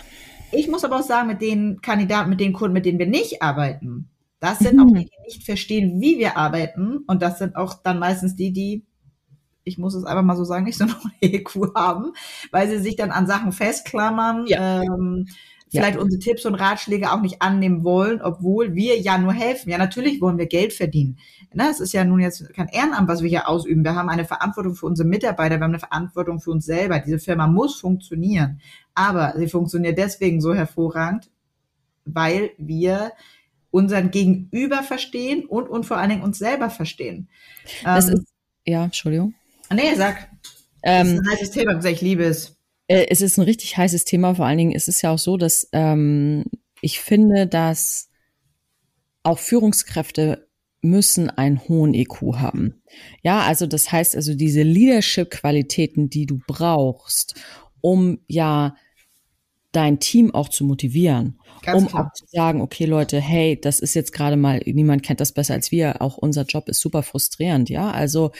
Ich 0.51 0.67
muss 0.67 0.83
aber 0.83 0.97
auch 0.97 1.03
sagen, 1.03 1.27
mit 1.27 1.41
den 1.41 1.81
Kandidaten, 1.81 2.29
mit 2.29 2.39
den 2.39 2.53
Kunden, 2.53 2.73
mit 2.73 2.85
denen 2.85 2.99
wir 2.99 3.07
nicht 3.07 3.41
arbeiten, 3.41 4.09
das 4.39 4.59
sind 4.59 4.75
mhm. 4.75 4.81
auch 4.81 4.93
die, 4.93 5.05
die 5.05 5.21
nicht 5.25 5.43
verstehen, 5.45 6.01
wie 6.01 6.17
wir 6.17 6.37
arbeiten. 6.37 6.97
Und 7.07 7.21
das 7.21 7.39
sind 7.39 7.55
auch 7.55 7.75
dann 7.75 7.97
meistens 7.97 8.35
die, 8.35 8.51
die 8.51 8.85
ich 9.63 9.77
muss 9.77 9.95
es 9.95 10.03
einfach 10.03 10.23
mal 10.23 10.35
so 10.35 10.43
sagen, 10.43 10.65
nicht 10.65 10.77
so 10.77 10.83
eine 10.85 10.93
EQ 11.21 11.75
haben, 11.75 12.13
weil 12.51 12.69
sie 12.69 12.79
sich 12.79 12.95
dann 12.95 13.11
an 13.11 13.27
Sachen 13.27 13.51
festklammern, 13.51 14.45
ja. 14.47 14.81
ähm, 14.81 15.27
vielleicht 15.73 15.95
ja. 15.95 16.01
unsere 16.01 16.19
Tipps 16.19 16.45
und 16.45 16.55
Ratschläge 16.55 17.11
auch 17.11 17.21
nicht 17.21 17.41
annehmen 17.41 17.83
wollen, 17.83 18.21
obwohl 18.21 18.75
wir 18.75 18.99
ja 18.99 19.17
nur 19.17 19.33
helfen. 19.33 19.71
Ja, 19.71 19.79
natürlich 19.79 20.21
wollen 20.21 20.37
wir 20.37 20.45
Geld 20.45 20.71
verdienen. 20.71 21.17
Ne, 21.53 21.67
es 21.69 21.79
ist 21.79 21.93
ja 21.93 22.03
nun 22.03 22.19
jetzt 22.19 22.53
kein 22.53 22.67
Ehrenamt, 22.67 23.07
was 23.07 23.23
wir 23.23 23.29
hier 23.29 23.49
ausüben. 23.49 23.83
Wir 23.83 23.95
haben 23.95 24.09
eine 24.09 24.25
Verantwortung 24.25 24.75
für 24.75 24.85
unsere 24.85 25.07
Mitarbeiter, 25.07 25.57
wir 25.57 25.63
haben 25.63 25.71
eine 25.71 25.79
Verantwortung 25.79 26.39
für 26.39 26.51
uns 26.51 26.65
selber. 26.65 26.99
Diese 26.99 27.19
Firma 27.19 27.47
muss 27.47 27.79
funktionieren. 27.79 28.59
Aber 28.93 29.33
sie 29.35 29.47
funktioniert 29.47 29.97
deswegen 29.97 30.41
so 30.41 30.53
hervorragend, 30.53 31.31
weil 32.05 32.51
wir 32.57 33.11
unseren 33.71 34.11
Gegenüber 34.11 34.83
verstehen 34.83 35.45
und, 35.45 35.67
und 35.67 35.85
vor 35.87 35.97
allen 35.97 36.11
Dingen 36.11 36.21
uns 36.21 36.37
selber 36.37 36.69
verstehen. 36.69 37.27
Das 37.83 38.07
ähm, 38.07 38.13
ist, 38.13 38.27
ja, 38.65 38.83
Entschuldigung. 38.83 39.33
Ah, 39.69 39.75
nee, 39.75 39.93
sag. 39.95 40.29
Ähm, 40.83 41.07
das 41.07 41.13
ist 41.13 41.19
ein 41.19 41.31
heißes 41.31 41.51
Thema, 41.51 41.85
ich 41.85 42.01
liebe 42.01 42.23
es. 42.23 42.57
Äh, 42.87 43.07
es 43.09 43.21
ist 43.21 43.37
ein 43.37 43.43
richtig 43.43 43.77
heißes 43.77 44.05
Thema. 44.05 44.35
Vor 44.35 44.45
allen 44.45 44.57
Dingen 44.57 44.71
ist 44.71 44.87
es 44.87 45.01
ja 45.01 45.11
auch 45.11 45.19
so, 45.19 45.37
dass 45.37 45.69
ähm, 45.71 46.45
ich 46.81 46.99
finde, 46.99 47.47
dass 47.47 48.09
auch 49.23 49.39
Führungskräfte 49.39 50.47
müssen 50.81 51.29
einen 51.29 51.61
hohen 51.67 51.93
EQ 51.93 52.35
haben. 52.35 52.83
Ja, 53.21 53.41
also 53.41 53.65
das 53.65 53.91
heißt 53.91 54.15
also 54.17 54.33
diese 54.33 54.63
Leadership-Qualitäten, 54.63 56.09
die 56.09 56.25
du 56.25 56.39
brauchst, 56.45 57.35
um 57.79 58.19
ja 58.27 58.75
dein 59.71 59.99
Team 59.99 60.35
auch 60.35 60.49
zu 60.49 60.65
motivieren, 60.65 61.39
Ganz 61.63 61.81
um 61.81 61.87
klar. 61.87 62.05
auch 62.05 62.13
zu 62.13 62.25
sagen, 62.27 62.61
okay 62.61 62.85
Leute, 62.85 63.19
hey, 63.19 63.59
das 63.59 63.79
ist 63.79 63.95
jetzt 63.95 64.13
gerade 64.13 64.35
mal, 64.35 64.61
niemand 64.65 65.03
kennt 65.03 65.19
das 65.19 65.31
besser 65.31 65.55
als 65.55 65.71
wir, 65.71 66.01
auch 66.01 66.17
unser 66.17 66.43
Job 66.43 66.69
ist 66.69 66.79
super 66.79 67.01
frustrierend, 67.01 67.69
ja, 67.69 67.89
also 67.89 68.31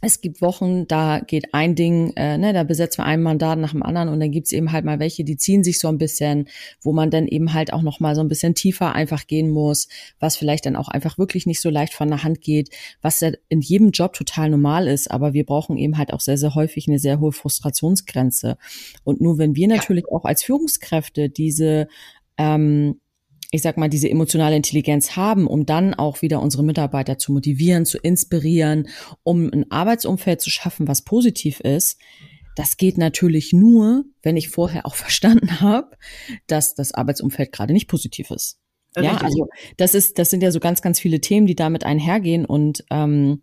es 0.00 0.20
gibt 0.20 0.40
Wochen, 0.40 0.86
da 0.86 1.20
geht 1.20 1.54
ein 1.54 1.74
Ding, 1.74 2.12
äh, 2.14 2.38
ne, 2.38 2.52
da 2.52 2.62
besetzen 2.62 3.02
wir 3.02 3.06
ein 3.06 3.22
Mandat 3.22 3.58
nach 3.58 3.72
dem 3.72 3.82
anderen 3.82 4.08
und 4.08 4.20
dann 4.20 4.30
gibt's 4.30 4.52
eben 4.52 4.70
halt 4.70 4.84
mal 4.84 5.00
welche, 5.00 5.24
die 5.24 5.36
ziehen 5.36 5.64
sich 5.64 5.80
so 5.80 5.88
ein 5.88 5.98
bisschen, 5.98 6.48
wo 6.80 6.92
man 6.92 7.10
dann 7.10 7.26
eben 7.26 7.52
halt 7.52 7.72
auch 7.72 7.82
noch 7.82 7.98
mal 7.98 8.14
so 8.14 8.20
ein 8.20 8.28
bisschen 8.28 8.54
tiefer 8.54 8.94
einfach 8.94 9.26
gehen 9.26 9.50
muss, 9.50 9.88
was 10.20 10.36
vielleicht 10.36 10.66
dann 10.66 10.76
auch 10.76 10.88
einfach 10.88 11.18
wirklich 11.18 11.46
nicht 11.46 11.60
so 11.60 11.68
leicht 11.68 11.94
von 11.94 12.08
der 12.08 12.22
Hand 12.22 12.40
geht, 12.40 12.70
was 13.02 13.20
ja 13.20 13.32
in 13.48 13.60
jedem 13.60 13.90
Job 13.90 14.12
total 14.12 14.50
normal 14.50 14.86
ist, 14.86 15.10
aber 15.10 15.32
wir 15.32 15.44
brauchen 15.44 15.76
eben 15.76 15.98
halt 15.98 16.12
auch 16.12 16.20
sehr, 16.20 16.38
sehr 16.38 16.54
häufig 16.54 16.86
eine 16.86 17.00
sehr 17.00 17.18
hohe 17.18 17.32
Frustrationsgrenze. 17.32 18.56
Und 19.02 19.20
nur 19.20 19.38
wenn 19.38 19.56
wir 19.56 19.66
natürlich 19.66 20.04
ja. 20.08 20.16
auch 20.16 20.24
als 20.24 20.44
Führungskräfte 20.44 21.28
diese 21.28 21.88
ähm, 22.36 23.00
ich 23.50 23.62
sag 23.62 23.78
mal, 23.78 23.88
diese 23.88 24.10
emotionale 24.10 24.56
Intelligenz 24.56 25.16
haben, 25.16 25.46
um 25.46 25.64
dann 25.64 25.94
auch 25.94 26.20
wieder 26.20 26.42
unsere 26.42 26.62
Mitarbeiter 26.62 27.18
zu 27.18 27.32
motivieren, 27.32 27.86
zu 27.86 27.98
inspirieren, 27.98 28.88
um 29.22 29.50
ein 29.50 29.70
Arbeitsumfeld 29.70 30.40
zu 30.40 30.50
schaffen, 30.50 30.86
was 30.86 31.02
positiv 31.02 31.60
ist, 31.60 31.98
das 32.56 32.76
geht 32.76 32.98
natürlich 32.98 33.52
nur, 33.52 34.04
wenn 34.22 34.36
ich 34.36 34.48
vorher 34.48 34.84
auch 34.84 34.94
verstanden 34.96 35.60
habe, 35.60 35.96
dass 36.46 36.74
das 36.74 36.92
Arbeitsumfeld 36.92 37.52
gerade 37.52 37.72
nicht 37.72 37.88
positiv 37.88 38.30
ist. 38.30 38.58
Richtig. 38.96 39.12
Ja, 39.12 39.24
also 39.24 39.46
das 39.76 39.94
ist, 39.94 40.18
das 40.18 40.30
sind 40.30 40.42
ja 40.42 40.50
so 40.50 40.60
ganz, 40.60 40.82
ganz 40.82 40.98
viele 40.98 41.20
Themen, 41.20 41.46
die 41.46 41.54
damit 41.54 41.84
einhergehen 41.84 42.44
und 42.44 42.84
ähm, 42.90 43.42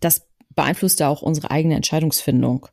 das 0.00 0.26
beeinflusst 0.54 0.98
ja 1.00 1.08
auch 1.08 1.22
unsere 1.22 1.50
eigene 1.50 1.76
Entscheidungsfindung. 1.76 2.66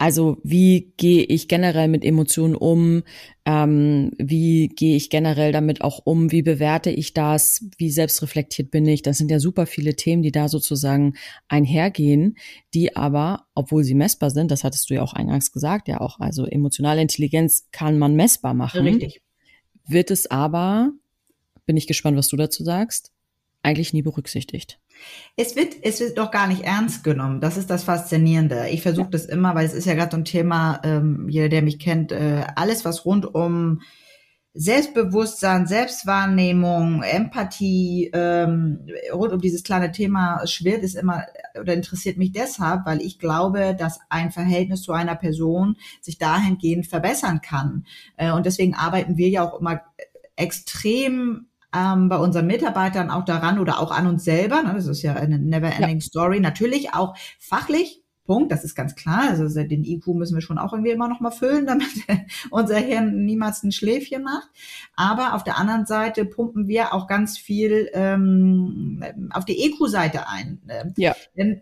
Also 0.00 0.38
wie 0.44 0.92
gehe 0.96 1.24
ich 1.24 1.48
generell 1.48 1.88
mit 1.88 2.04
Emotionen 2.04 2.54
um? 2.54 3.02
Ähm, 3.44 4.12
wie 4.16 4.68
gehe 4.68 4.94
ich 4.94 5.10
generell 5.10 5.50
damit 5.50 5.82
auch 5.82 6.00
um? 6.04 6.30
Wie 6.30 6.42
bewerte 6.42 6.90
ich 6.90 7.14
das? 7.14 7.64
Wie 7.78 7.90
selbstreflektiert 7.90 8.70
bin 8.70 8.86
ich? 8.86 9.02
Das 9.02 9.18
sind 9.18 9.28
ja 9.28 9.40
super 9.40 9.66
viele 9.66 9.96
Themen, 9.96 10.22
die 10.22 10.30
da 10.30 10.48
sozusagen 10.48 11.14
einhergehen, 11.48 12.38
die 12.74 12.94
aber, 12.94 13.46
obwohl 13.56 13.82
sie 13.82 13.94
messbar 13.94 14.30
sind, 14.30 14.52
das 14.52 14.62
hattest 14.62 14.88
du 14.88 14.94
ja 14.94 15.02
auch 15.02 15.14
eingangs 15.14 15.50
gesagt, 15.50 15.88
ja 15.88 16.00
auch, 16.00 16.20
also 16.20 16.46
emotionale 16.46 17.02
Intelligenz 17.02 17.66
kann 17.72 17.98
man 17.98 18.14
messbar 18.14 18.54
machen. 18.54 18.86
Richtig. 18.86 19.20
Wird 19.88 20.12
es 20.12 20.30
aber, 20.30 20.92
bin 21.66 21.76
ich 21.76 21.88
gespannt, 21.88 22.16
was 22.16 22.28
du 22.28 22.36
dazu 22.36 22.62
sagst, 22.62 23.10
eigentlich 23.62 23.92
nie 23.92 24.02
berücksichtigt. 24.02 24.78
Es 25.36 25.54
wird, 25.56 25.76
es 25.82 26.00
wird 26.00 26.18
doch 26.18 26.30
gar 26.30 26.48
nicht 26.48 26.62
ernst 26.62 27.04
genommen. 27.04 27.40
Das 27.40 27.56
ist 27.56 27.70
das 27.70 27.84
Faszinierende. 27.84 28.68
Ich 28.70 28.82
versuche 28.82 29.10
das 29.10 29.24
immer, 29.26 29.54
weil 29.54 29.66
es 29.66 29.74
ist 29.74 29.86
ja 29.86 29.94
gerade 29.94 30.10
so 30.10 30.16
ein 30.16 30.24
Thema, 30.24 30.80
ähm, 30.84 31.28
jeder, 31.28 31.48
der 31.48 31.62
mich 31.62 31.78
kennt, 31.78 32.12
äh, 32.12 32.44
alles, 32.56 32.84
was 32.84 33.04
rund 33.04 33.34
um 33.34 33.80
Selbstbewusstsein, 34.54 35.68
Selbstwahrnehmung, 35.68 37.02
Empathie, 37.04 38.10
ähm, 38.12 38.86
rund 39.12 39.32
um 39.32 39.40
dieses 39.40 39.62
kleine 39.62 39.92
Thema 39.92 40.44
schwirrt, 40.46 40.82
ist 40.82 40.96
immer 40.96 41.24
oder 41.60 41.74
interessiert 41.74 42.16
mich 42.16 42.32
deshalb, 42.32 42.84
weil 42.84 43.00
ich 43.00 43.20
glaube, 43.20 43.76
dass 43.78 44.00
ein 44.08 44.32
Verhältnis 44.32 44.82
zu 44.82 44.92
einer 44.92 45.14
Person 45.14 45.76
sich 46.00 46.18
dahingehend 46.18 46.88
verbessern 46.88 47.40
kann. 47.40 47.86
Äh, 48.16 48.32
und 48.32 48.46
deswegen 48.46 48.74
arbeiten 48.74 49.16
wir 49.16 49.28
ja 49.28 49.48
auch 49.48 49.60
immer 49.60 49.82
extrem 50.34 51.47
ähm, 51.74 52.08
bei 52.08 52.16
unseren 52.18 52.46
Mitarbeitern 52.46 53.10
auch 53.10 53.24
daran 53.24 53.58
oder 53.58 53.80
auch 53.80 53.90
an 53.90 54.06
uns 54.06 54.24
selber. 54.24 54.62
Ne? 54.62 54.74
Das 54.74 54.86
ist 54.86 55.02
ja 55.02 55.14
eine 55.14 55.38
never-ending 55.38 55.98
ja. 55.98 56.04
Story. 56.04 56.40
Natürlich 56.40 56.94
auch 56.94 57.16
fachlich. 57.38 58.02
Punkt, 58.24 58.52
das 58.52 58.62
ist 58.62 58.74
ganz 58.74 58.94
klar. 58.94 59.30
Also 59.30 59.48
den 59.64 59.84
IQ 59.84 60.08
müssen 60.08 60.34
wir 60.34 60.42
schon 60.42 60.58
auch 60.58 60.74
irgendwie 60.74 60.90
immer 60.90 61.08
noch 61.08 61.20
mal 61.20 61.30
füllen, 61.30 61.66
damit 61.66 61.88
unser 62.50 62.76
Hirn 62.76 63.24
niemals 63.24 63.62
ein 63.62 63.72
Schläfchen 63.72 64.22
macht. 64.22 64.50
Aber 64.96 65.34
auf 65.34 65.44
der 65.44 65.56
anderen 65.56 65.86
Seite 65.86 66.26
pumpen 66.26 66.68
wir 66.68 66.92
auch 66.92 67.06
ganz 67.06 67.38
viel 67.38 67.88
ähm, 67.94 69.02
auf 69.30 69.46
die 69.46 69.64
EQ-Seite 69.64 70.28
ein. 70.28 70.60
Ja. 70.96 71.16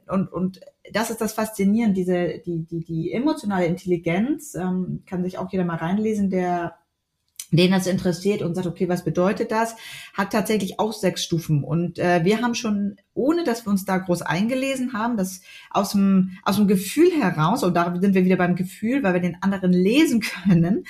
Und, 0.08 0.32
und 0.32 0.60
das 0.92 1.10
ist 1.10 1.20
das 1.20 1.32
Faszinierende, 1.32 1.94
diese 1.94 2.38
die 2.44 2.64
die 2.64 2.84
die 2.84 3.12
emotionale 3.12 3.66
Intelligenz 3.66 4.54
ähm, 4.54 5.02
kann 5.06 5.22
sich 5.22 5.38
auch 5.38 5.50
jeder 5.50 5.64
mal 5.64 5.76
reinlesen, 5.76 6.30
der 6.30 6.74
den 7.50 7.70
das 7.70 7.86
interessiert 7.86 8.42
und 8.42 8.54
sagt, 8.54 8.66
okay, 8.66 8.88
was 8.88 9.04
bedeutet 9.04 9.50
das, 9.50 9.76
hat 10.14 10.32
tatsächlich 10.32 10.80
auch 10.80 10.92
sechs 10.92 11.22
Stufen. 11.22 11.62
Und 11.62 11.98
äh, 11.98 12.24
wir 12.24 12.42
haben 12.42 12.54
schon, 12.54 12.96
ohne 13.14 13.44
dass 13.44 13.66
wir 13.66 13.70
uns 13.70 13.84
da 13.84 13.98
groß 13.98 14.22
eingelesen 14.22 14.92
haben, 14.92 15.16
das 15.16 15.40
aus 15.70 15.92
dem, 15.92 16.38
aus 16.44 16.56
dem 16.56 16.66
Gefühl 16.66 17.10
heraus, 17.10 17.62
und 17.62 17.74
da 17.74 17.94
sind 18.00 18.14
wir 18.14 18.24
wieder 18.24 18.36
beim 18.36 18.56
Gefühl, 18.56 19.02
weil 19.02 19.14
wir 19.14 19.20
den 19.20 19.42
anderen 19.42 19.72
lesen 19.72 20.20
können, 20.44 20.84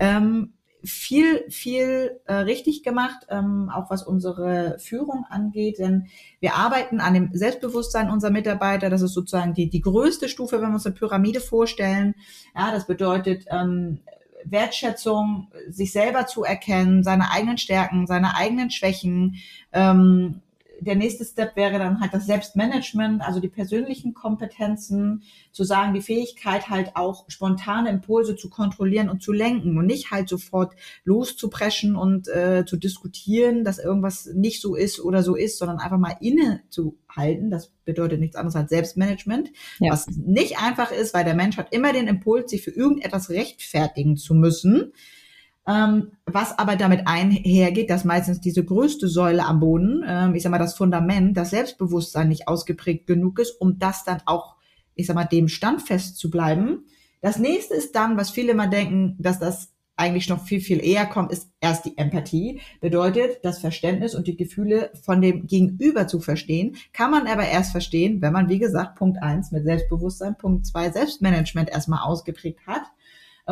ähm, 0.00 0.54
viel, 0.82 1.44
viel 1.50 2.20
äh, 2.24 2.34
richtig 2.34 2.82
gemacht, 2.82 3.26
ähm, 3.28 3.70
auch 3.72 3.90
was 3.90 4.02
unsere 4.02 4.78
Führung 4.78 5.24
angeht. 5.28 5.78
Denn 5.78 6.06
wir 6.40 6.54
arbeiten 6.54 7.00
an 7.00 7.14
dem 7.14 7.30
Selbstbewusstsein 7.32 8.10
unserer 8.10 8.30
Mitarbeiter. 8.30 8.90
Das 8.90 9.02
ist 9.02 9.12
sozusagen 9.12 9.54
die, 9.54 9.68
die 9.68 9.80
größte 9.82 10.28
Stufe, 10.28 10.60
wenn 10.60 10.70
wir 10.70 10.74
uns 10.74 10.86
eine 10.86 10.94
Pyramide 10.94 11.40
vorstellen. 11.40 12.14
Ja, 12.56 12.72
das 12.72 12.86
bedeutet, 12.86 13.44
ähm, 13.50 14.00
Wertschätzung, 14.44 15.50
sich 15.68 15.92
selber 15.92 16.26
zu 16.26 16.44
erkennen, 16.44 17.02
seine 17.02 17.30
eigenen 17.30 17.58
Stärken, 17.58 18.06
seine 18.06 18.36
eigenen 18.36 18.70
Schwächen. 18.70 19.36
Ähm, 19.72 20.42
der 20.80 20.96
nächste 20.96 21.24
Step 21.24 21.56
wäre 21.56 21.78
dann 21.78 22.00
halt 22.00 22.14
das 22.14 22.26
Selbstmanagement, 22.26 23.22
also 23.22 23.40
die 23.40 23.48
persönlichen 23.48 24.14
Kompetenzen, 24.14 25.22
zu 25.52 25.64
sagen, 25.64 25.94
die 25.94 26.00
Fähigkeit 26.00 26.68
halt 26.68 26.96
auch 26.96 27.24
spontane 27.28 27.90
Impulse 27.90 28.36
zu 28.36 28.48
kontrollieren 28.48 29.08
und 29.08 29.22
zu 29.22 29.32
lenken 29.32 29.76
und 29.78 29.86
nicht 29.86 30.10
halt 30.10 30.28
sofort 30.28 30.74
loszupreschen 31.04 31.96
und 31.96 32.28
äh, 32.28 32.64
zu 32.66 32.76
diskutieren, 32.76 33.64
dass 33.64 33.78
irgendwas 33.78 34.26
nicht 34.34 34.60
so 34.60 34.74
ist 34.74 35.00
oder 35.00 35.22
so 35.22 35.34
ist, 35.34 35.58
sondern 35.58 35.78
einfach 35.78 35.98
mal 35.98 36.16
inne 36.20 36.62
zu 36.68 36.98
halten. 37.08 37.50
Das 37.50 37.72
bedeutet 37.84 38.20
nichts 38.20 38.36
anderes 38.36 38.56
als 38.56 38.70
Selbstmanagement, 38.70 39.50
ja. 39.78 39.92
was 39.92 40.06
nicht 40.08 40.58
einfach 40.58 40.92
ist, 40.92 41.14
weil 41.14 41.24
der 41.24 41.34
Mensch 41.34 41.56
hat 41.56 41.72
immer 41.72 41.92
den 41.92 42.08
Impuls, 42.08 42.50
sich 42.50 42.62
für 42.62 42.70
irgendetwas 42.70 43.30
rechtfertigen 43.30 44.16
zu 44.16 44.34
müssen. 44.34 44.92
Ähm, 45.70 46.12
was 46.26 46.58
aber 46.58 46.76
damit 46.76 47.06
einhergeht, 47.06 47.90
dass 47.90 48.04
meistens 48.04 48.40
diese 48.40 48.64
größte 48.64 49.08
Säule 49.08 49.44
am 49.44 49.60
Boden, 49.60 50.02
ähm, 50.06 50.34
ich 50.34 50.42
sag 50.42 50.50
mal 50.50 50.58
das 50.58 50.74
Fundament, 50.76 51.36
das 51.36 51.50
Selbstbewusstsein 51.50 52.28
nicht 52.28 52.48
ausgeprägt 52.48 53.06
genug 53.06 53.38
ist, 53.38 53.60
um 53.60 53.78
das 53.78 54.04
dann 54.04 54.20
auch, 54.26 54.56
ich 54.94 55.06
sag 55.06 55.14
mal, 55.14 55.24
dem 55.24 55.48
standfest 55.48 56.16
zu 56.16 56.30
bleiben. 56.30 56.86
Das 57.20 57.38
nächste 57.38 57.74
ist 57.74 57.94
dann, 57.94 58.16
was 58.16 58.30
viele 58.30 58.52
immer 58.52 58.66
denken, 58.66 59.16
dass 59.18 59.38
das 59.38 59.72
eigentlich 59.96 60.30
noch 60.30 60.42
viel, 60.42 60.60
viel 60.60 60.82
eher 60.82 61.04
kommt, 61.04 61.30
ist 61.30 61.50
erst 61.60 61.84
die 61.84 61.98
Empathie. 61.98 62.60
Bedeutet, 62.80 63.44
das 63.44 63.58
Verständnis 63.58 64.14
und 64.14 64.26
die 64.26 64.36
Gefühle 64.36 64.90
von 65.02 65.20
dem 65.20 65.46
Gegenüber 65.46 66.06
zu 66.06 66.20
verstehen, 66.20 66.76
kann 66.94 67.10
man 67.10 67.26
aber 67.26 67.46
erst 67.46 67.72
verstehen, 67.72 68.22
wenn 68.22 68.32
man, 68.32 68.48
wie 68.48 68.58
gesagt, 68.58 68.96
Punkt 68.96 69.22
eins 69.22 69.52
mit 69.52 69.64
Selbstbewusstsein, 69.64 70.38
Punkt 70.38 70.66
zwei 70.66 70.90
Selbstmanagement 70.90 71.68
erstmal 71.68 72.00
ausgeprägt 72.00 72.60
hat, 72.66 72.82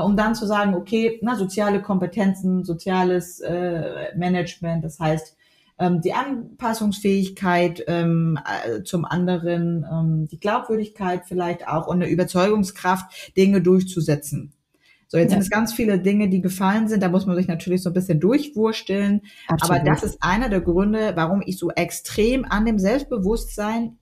um 0.04 0.16
dann 0.16 0.34
zu 0.34 0.46
sagen, 0.46 0.74
okay, 0.74 1.18
na, 1.22 1.36
soziale 1.36 1.80
Kompetenzen, 1.82 2.64
soziales 2.64 3.40
äh, 3.40 4.16
Management, 4.16 4.84
das 4.84 4.98
heißt, 4.98 5.36
ähm, 5.78 6.00
die 6.00 6.12
Anpassungsfähigkeit 6.12 7.84
ähm, 7.86 8.38
äh, 8.44 8.82
zum 8.82 9.04
anderen, 9.04 9.86
ähm, 9.90 10.28
die 10.28 10.40
Glaubwürdigkeit 10.40 11.22
vielleicht 11.26 11.68
auch 11.68 11.86
und 11.86 12.02
eine 12.02 12.10
Überzeugungskraft, 12.10 13.36
Dinge 13.36 13.62
durchzusetzen. 13.62 14.52
So, 15.06 15.16
jetzt 15.16 15.30
ja. 15.30 15.36
sind 15.36 15.42
es 15.42 15.50
ganz 15.50 15.72
viele 15.72 15.98
Dinge, 15.98 16.28
die 16.28 16.42
gefallen 16.42 16.86
sind. 16.88 17.02
Da 17.02 17.08
muss 17.08 17.24
man 17.24 17.36
sich 17.36 17.48
natürlich 17.48 17.82
so 17.82 17.90
ein 17.90 17.94
bisschen 17.94 18.20
durchwursteln. 18.20 19.22
Absolut. 19.46 19.80
Aber 19.80 19.90
das 19.90 20.02
ist 20.02 20.18
einer 20.20 20.50
der 20.50 20.60
Gründe, 20.60 21.12
warum 21.14 21.42
ich 21.46 21.58
so 21.58 21.70
extrem 21.70 22.44
an 22.44 22.66
dem 22.66 22.78
Selbstbewusstsein 22.78 23.96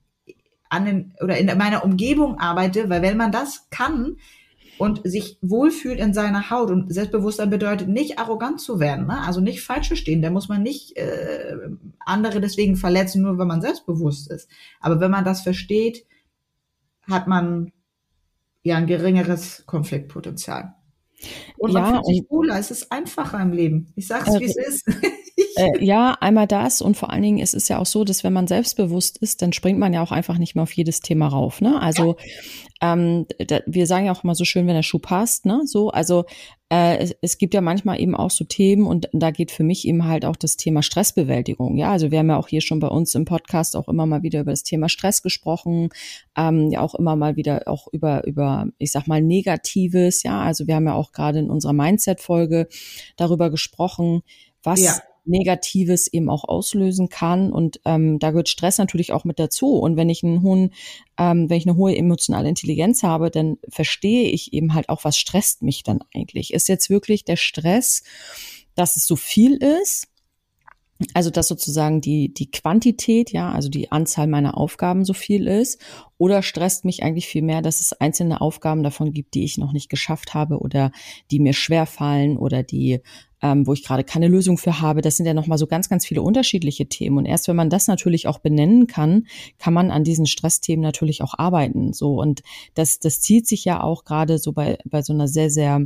an 0.69 0.85
den, 0.85 1.13
oder 1.21 1.37
in 1.37 1.45
meiner 1.57 1.85
Umgebung 1.85 2.39
arbeite, 2.39 2.89
weil 2.89 3.01
wenn 3.01 3.15
man 3.15 3.31
das 3.31 3.67
kann, 3.69 4.17
und 4.77 5.01
sich 5.03 5.37
wohlfühlt 5.41 5.99
in 5.99 6.13
seiner 6.13 6.49
Haut. 6.49 6.71
Und 6.71 6.93
Selbstbewusstsein 6.93 7.49
bedeutet 7.49 7.87
nicht 7.87 8.19
arrogant 8.19 8.61
zu 8.61 8.79
werden, 8.79 9.07
ne? 9.07 9.21
also 9.25 9.41
nicht 9.41 9.61
falsch 9.61 9.93
stehen. 9.95 10.21
Da 10.21 10.29
muss 10.29 10.49
man 10.49 10.63
nicht 10.63 10.97
äh, 10.97 11.55
andere 11.99 12.41
deswegen 12.41 12.75
verletzen, 12.75 13.21
nur 13.21 13.37
wenn 13.37 13.47
man 13.47 13.61
selbstbewusst 13.61 14.31
ist. 14.31 14.49
Aber 14.79 14.99
wenn 14.99 15.11
man 15.11 15.25
das 15.25 15.41
versteht, 15.41 16.05
hat 17.03 17.27
man 17.27 17.71
ja 18.63 18.77
ein 18.77 18.87
geringeres 18.87 19.63
Konfliktpotenzial. 19.65 20.75
Und 21.57 21.73
man 21.73 21.83
ja, 21.83 21.89
fühlt 21.91 22.05
sich 22.05 22.23
wohler, 22.29 22.59
es 22.59 22.69
ist 22.69 22.91
einfacher 22.91 23.41
im 23.41 23.51
Leben. 23.51 23.91
Ich 23.95 24.07
sag's, 24.07 24.35
äh, 24.35 24.39
wie 24.39 24.45
es 24.45 24.55
ist. 24.55 24.85
Äh, 25.57 25.83
ja, 25.83 26.17
einmal 26.19 26.47
das 26.47 26.81
und 26.81 26.97
vor 26.97 27.11
allen 27.11 27.23
Dingen 27.23 27.39
ist 27.39 27.53
es 27.53 27.67
ja 27.67 27.79
auch 27.79 27.85
so, 27.85 28.03
dass 28.03 28.23
wenn 28.23 28.33
man 28.33 28.47
selbstbewusst 28.47 29.17
ist, 29.17 29.41
dann 29.41 29.53
springt 29.53 29.79
man 29.79 29.93
ja 29.93 30.01
auch 30.01 30.11
einfach 30.11 30.37
nicht 30.37 30.55
mehr 30.55 30.63
auf 30.63 30.71
jedes 30.73 31.01
Thema 31.01 31.27
rauf. 31.27 31.61
Ne? 31.61 31.81
Also 31.81 32.17
ja. 32.81 32.93
ähm, 32.93 33.25
da, 33.47 33.59
wir 33.65 33.87
sagen 33.87 34.05
ja 34.05 34.11
auch 34.11 34.23
immer 34.23 34.35
so 34.35 34.45
schön, 34.45 34.67
wenn 34.67 34.75
der 34.75 34.83
Schuh 34.83 34.99
passt, 34.99 35.45
ne? 35.45 35.61
So, 35.65 35.89
also 35.89 36.25
äh, 36.69 36.97
es, 36.97 37.15
es 37.21 37.37
gibt 37.37 37.53
ja 37.53 37.61
manchmal 37.61 37.99
eben 38.01 38.15
auch 38.15 38.31
so 38.31 38.43
Themen 38.43 38.85
und 38.85 39.07
da 39.13 39.31
geht 39.31 39.51
für 39.51 39.63
mich 39.63 39.87
eben 39.87 40.05
halt 40.05 40.25
auch 40.25 40.35
das 40.35 40.57
Thema 40.57 40.83
Stressbewältigung. 40.83 41.77
Ja, 41.77 41.91
also 41.91 42.11
wir 42.11 42.19
haben 42.19 42.29
ja 42.29 42.37
auch 42.37 42.49
hier 42.49 42.61
schon 42.61 42.79
bei 42.79 42.89
uns 42.89 43.15
im 43.15 43.25
Podcast 43.25 43.75
auch 43.75 43.87
immer 43.87 44.05
mal 44.05 44.21
wieder 44.21 44.41
über 44.41 44.51
das 44.51 44.63
Thema 44.63 44.89
Stress 44.89 45.21
gesprochen, 45.21 45.89
ähm, 46.35 46.69
ja 46.69 46.81
auch 46.81 46.95
immer 46.95 47.15
mal 47.15 47.37
wieder 47.37 47.63
auch 47.67 47.87
über 47.91 48.25
über 48.27 48.67
ich 48.79 48.91
sag 48.91 49.07
mal 49.07 49.21
Negatives. 49.21 50.23
Ja, 50.23 50.41
also 50.41 50.67
wir 50.67 50.75
haben 50.75 50.87
ja 50.87 50.93
auch 50.93 51.13
gerade 51.13 51.39
in 51.39 51.49
unserer 51.49 51.73
Mindset-Folge 51.73 52.67
darüber 53.15 53.49
gesprochen, 53.49 54.21
was 54.61 54.81
ja. 54.81 54.97
Negatives 55.27 56.07
eben 56.11 56.29
auch 56.29 56.43
auslösen 56.43 57.09
kann. 57.09 57.51
Und 57.51 57.79
ähm, 57.85 58.19
da 58.19 58.31
gehört 58.31 58.49
Stress 58.49 58.77
natürlich 58.77 59.11
auch 59.13 59.23
mit 59.23 59.39
dazu. 59.39 59.77
Und 59.77 59.97
wenn 59.97 60.09
ich 60.09 60.23
einen 60.23 60.41
hohen, 60.41 60.73
ähm, 61.17 61.49
wenn 61.49 61.57
ich 61.57 61.67
eine 61.67 61.77
hohe 61.77 61.95
emotionale 61.95 62.49
Intelligenz 62.49 63.03
habe, 63.03 63.31
dann 63.31 63.57
verstehe 63.69 64.29
ich 64.29 64.53
eben 64.53 64.73
halt 64.73 64.89
auch, 64.89 65.03
was 65.03 65.17
stresst 65.17 65.61
mich 65.61 65.83
dann 65.83 65.99
eigentlich. 66.13 66.53
Ist 66.53 66.67
jetzt 66.67 66.89
wirklich 66.89 67.25
der 67.25 67.35
Stress, 67.35 68.03
dass 68.75 68.95
es 68.95 69.05
so 69.05 69.15
viel 69.15 69.57
ist? 69.57 70.07
Also 71.13 71.29
dass 71.29 71.47
sozusagen 71.47 72.01
die, 72.01 72.33
die 72.33 72.49
Quantität, 72.49 73.31
ja, 73.31 73.51
also 73.51 73.69
die 73.69 73.91
Anzahl 73.91 74.27
meiner 74.27 74.57
Aufgaben 74.57 75.05
so 75.05 75.13
viel 75.13 75.47
ist? 75.47 75.79
Oder 76.17 76.41
stresst 76.41 76.85
mich 76.85 77.03
eigentlich 77.03 77.27
viel 77.27 77.43
mehr, 77.43 77.61
dass 77.61 77.79
es 77.79 77.93
einzelne 77.93 78.41
Aufgaben 78.41 78.81
davon 78.81 79.13
gibt, 79.13 79.35
die 79.35 79.43
ich 79.43 79.59
noch 79.59 79.73
nicht 79.73 79.89
geschafft 79.89 80.33
habe 80.33 80.57
oder 80.57 80.91
die 81.29 81.39
mir 81.39 81.53
schwer 81.53 81.85
fallen 81.85 82.37
oder 82.37 82.63
die, 82.63 83.01
ähm, 83.43 83.67
wo 83.67 83.73
ich 83.73 83.83
gerade 83.83 84.03
keine 84.03 84.27
Lösung 84.27 84.57
für 84.57 84.81
habe? 84.81 85.01
Das 85.01 85.17
sind 85.17 85.27
ja 85.27 85.35
nochmal 85.35 85.59
so 85.59 85.67
ganz, 85.67 85.89
ganz 85.89 86.07
viele 86.07 86.23
unterschiedliche 86.23 86.87
Themen. 86.87 87.19
Und 87.19 87.25
erst 87.25 87.47
wenn 87.47 87.55
man 87.55 87.69
das 87.69 87.87
natürlich 87.87 88.27
auch 88.27 88.39
benennen 88.39 88.87
kann, 88.87 89.27
kann 89.59 89.75
man 89.75 89.91
an 89.91 90.03
diesen 90.03 90.25
Stressthemen 90.25 90.81
natürlich 90.81 91.21
auch 91.21 91.35
arbeiten. 91.37 91.93
So. 91.93 92.19
Und 92.19 92.41
das, 92.73 92.99
das 92.99 93.21
zieht 93.21 93.47
sich 93.47 93.63
ja 93.65 93.83
auch 93.83 94.03
gerade 94.03 94.39
so 94.39 94.53
bei, 94.53 94.79
bei 94.85 95.03
so 95.03 95.13
einer 95.13 95.27
sehr, 95.27 95.51
sehr 95.51 95.85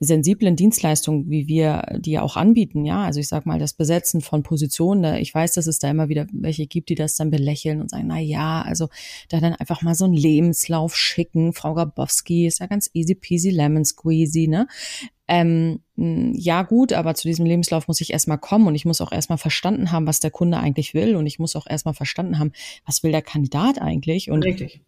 sensiblen 0.00 0.56
Dienstleistungen, 0.56 1.28
wie 1.28 1.46
wir 1.46 1.98
die 1.98 2.18
auch 2.18 2.36
anbieten, 2.36 2.86
ja, 2.86 3.04
also 3.04 3.20
ich 3.20 3.28
sag 3.28 3.44
mal, 3.44 3.58
das 3.58 3.74
Besetzen 3.74 4.22
von 4.22 4.42
Positionen, 4.42 5.16
ich 5.16 5.34
weiß, 5.34 5.52
dass 5.52 5.66
es 5.66 5.78
da 5.78 5.90
immer 5.90 6.08
wieder 6.08 6.26
welche 6.32 6.66
gibt, 6.66 6.88
die 6.88 6.94
das 6.94 7.16
dann 7.16 7.30
belächeln 7.30 7.82
und 7.82 7.90
sagen, 7.90 8.06
na 8.06 8.18
ja, 8.18 8.62
also 8.62 8.88
da 9.28 9.40
dann 9.40 9.54
einfach 9.54 9.82
mal 9.82 9.94
so 9.94 10.06
einen 10.06 10.14
Lebenslauf 10.14 10.96
schicken, 10.96 11.52
Frau 11.52 11.74
Grabowski, 11.74 12.46
ist 12.46 12.60
ja 12.60 12.66
ganz 12.66 12.90
easy 12.94 13.14
peasy 13.14 13.50
lemon 13.50 13.84
squeezy, 13.84 14.48
ne? 14.48 14.66
Ähm, 15.28 15.80
ja, 15.94 16.62
gut, 16.62 16.92
aber 16.92 17.14
zu 17.14 17.28
diesem 17.28 17.46
Lebenslauf 17.46 17.86
muss 17.86 18.00
ich 18.00 18.12
erstmal 18.12 18.38
kommen 18.38 18.66
und 18.66 18.74
ich 18.74 18.84
muss 18.84 19.00
auch 19.00 19.12
erstmal 19.12 19.38
verstanden 19.38 19.92
haben, 19.92 20.06
was 20.06 20.18
der 20.18 20.32
Kunde 20.32 20.58
eigentlich 20.58 20.92
will 20.92 21.14
und 21.14 21.26
ich 21.26 21.38
muss 21.38 21.54
auch 21.54 21.66
erstmal 21.68 21.94
verstanden 21.94 22.38
haben, 22.38 22.52
was 22.84 23.04
will 23.04 23.12
der 23.12 23.22
Kandidat 23.22 23.80
eigentlich? 23.80 24.30
Und 24.30 24.44
Richtig. 24.44 24.80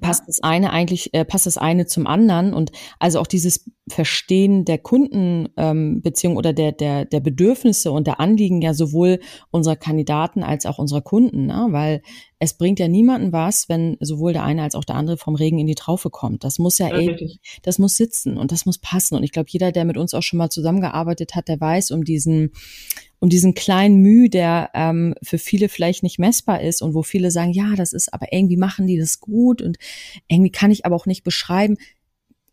passt 0.00 0.24
das 0.26 0.42
eine 0.42 0.72
eigentlich, 0.72 1.14
äh, 1.14 1.24
passt 1.24 1.46
das 1.46 1.56
eine 1.56 1.86
zum 1.86 2.06
anderen? 2.06 2.52
Und 2.52 2.72
also 2.98 3.18
auch 3.18 3.26
dieses 3.26 3.70
Verstehen 3.88 4.64
der 4.64 4.78
Kundenbeziehung 4.78 6.32
ähm, 6.32 6.38
oder 6.38 6.52
der, 6.52 6.72
der, 6.72 7.04
der 7.04 7.20
Bedürfnisse 7.20 7.92
und 7.92 8.06
der 8.06 8.18
Anliegen 8.18 8.60
ja 8.60 8.74
sowohl 8.74 9.20
unserer 9.50 9.76
Kandidaten 9.76 10.42
als 10.42 10.66
auch 10.66 10.78
unserer 10.78 11.02
Kunden, 11.02 11.46
ne? 11.46 11.68
weil 11.70 12.02
es 12.38 12.54
bringt 12.54 12.78
ja 12.78 12.88
niemanden 12.88 13.32
was, 13.32 13.68
wenn 13.68 13.96
sowohl 14.00 14.32
der 14.32 14.44
eine 14.44 14.62
als 14.62 14.74
auch 14.74 14.84
der 14.84 14.96
andere 14.96 15.16
vom 15.16 15.36
Regen 15.36 15.58
in 15.58 15.66
die 15.66 15.74
Traufe 15.74 16.10
kommt. 16.10 16.44
Das 16.44 16.58
muss 16.58 16.78
ja, 16.78 16.88
ja 16.88 16.96
ey, 16.96 17.38
das 17.62 17.78
muss 17.78 17.96
sitzen 17.96 18.36
und 18.36 18.52
das 18.52 18.66
muss 18.66 18.78
passen. 18.78 19.14
Und 19.14 19.22
ich 19.22 19.32
glaube, 19.32 19.48
jeder, 19.50 19.72
der 19.72 19.84
mit 19.84 19.96
uns 19.96 20.12
auch 20.12 20.22
schon 20.22 20.38
mal 20.38 20.50
zusammengearbeitet 20.50 21.34
hat, 21.34 21.48
der 21.48 21.60
weiß 21.60 21.92
um 21.92 22.04
diesen, 22.04 22.50
um 23.20 23.30
diesen 23.30 23.54
kleinen 23.54 24.02
Mühe, 24.02 24.28
der 24.28 24.70
ähm, 24.74 25.14
für 25.22 25.38
viele 25.38 25.68
vielleicht 25.70 26.02
nicht 26.02 26.18
messbar 26.18 26.60
ist 26.60 26.82
und 26.82 26.92
wo 26.92 27.02
viele 27.02 27.30
sagen, 27.30 27.52
ja, 27.52 27.74
das 27.74 27.94
ist, 27.94 28.12
aber 28.12 28.32
irgendwie 28.32 28.58
machen 28.58 28.86
die 28.86 28.98
das 28.98 29.20
gut 29.20 29.62
und 29.62 29.78
irgendwie 30.28 30.52
kann 30.52 30.70
ich 30.70 30.84
aber 30.84 30.96
auch 30.96 31.06
nicht 31.06 31.24
beschreiben. 31.24 31.78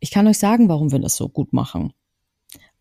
Ich 0.04 0.12
kann 0.12 0.28
euch 0.28 0.38
sagen, 0.38 0.68
warum 0.68 0.92
wir 0.92 1.00
das 1.00 1.16
so 1.16 1.30
gut 1.30 1.54
machen. 1.54 1.94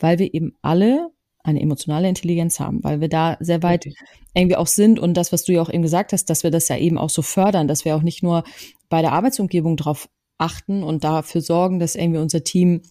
Weil 0.01 0.19
wir 0.19 0.35
eben 0.35 0.57
alle 0.61 1.13
eine 1.45 1.61
emotionale 1.61 2.09
Intelligenz 2.09 2.59
haben, 2.59 2.83
weil 2.83 3.01
wir 3.01 3.09
da 3.09 3.37
sehr 3.39 3.63
weit 3.63 3.87
irgendwie 4.35 4.57
auch 4.57 4.67
sind 4.67 4.99
und 4.99 5.15
das, 5.15 5.31
was 5.31 5.45
du 5.45 5.53
ja 5.53 5.63
auch 5.63 5.71
eben 5.71 5.85
gesagt 5.85 6.13
hast, 6.13 6.31
dass 6.31 6.43
wir 6.43 6.51
das 6.51 6.67
ja 6.67 6.77
eben 6.77 6.99
auch 6.99 7.11
so 7.11 7.23
fördern, 7.23 7.69
dass 7.69 7.85
wir 7.85 7.95
auch 7.95 8.03
nicht 8.03 8.25
nur 8.25 8.43
bei 8.89 9.03
der 9.03 9.13
Arbeitsumgebung 9.13 9.77
drauf 9.77 10.09
achten 10.37 10.83
und 10.83 11.05
dafür 11.05 11.43
sorgen, 11.43 11.79
dass 11.79 11.95
irgendwie 11.95 12.19
unser 12.19 12.43
Team 12.43 12.83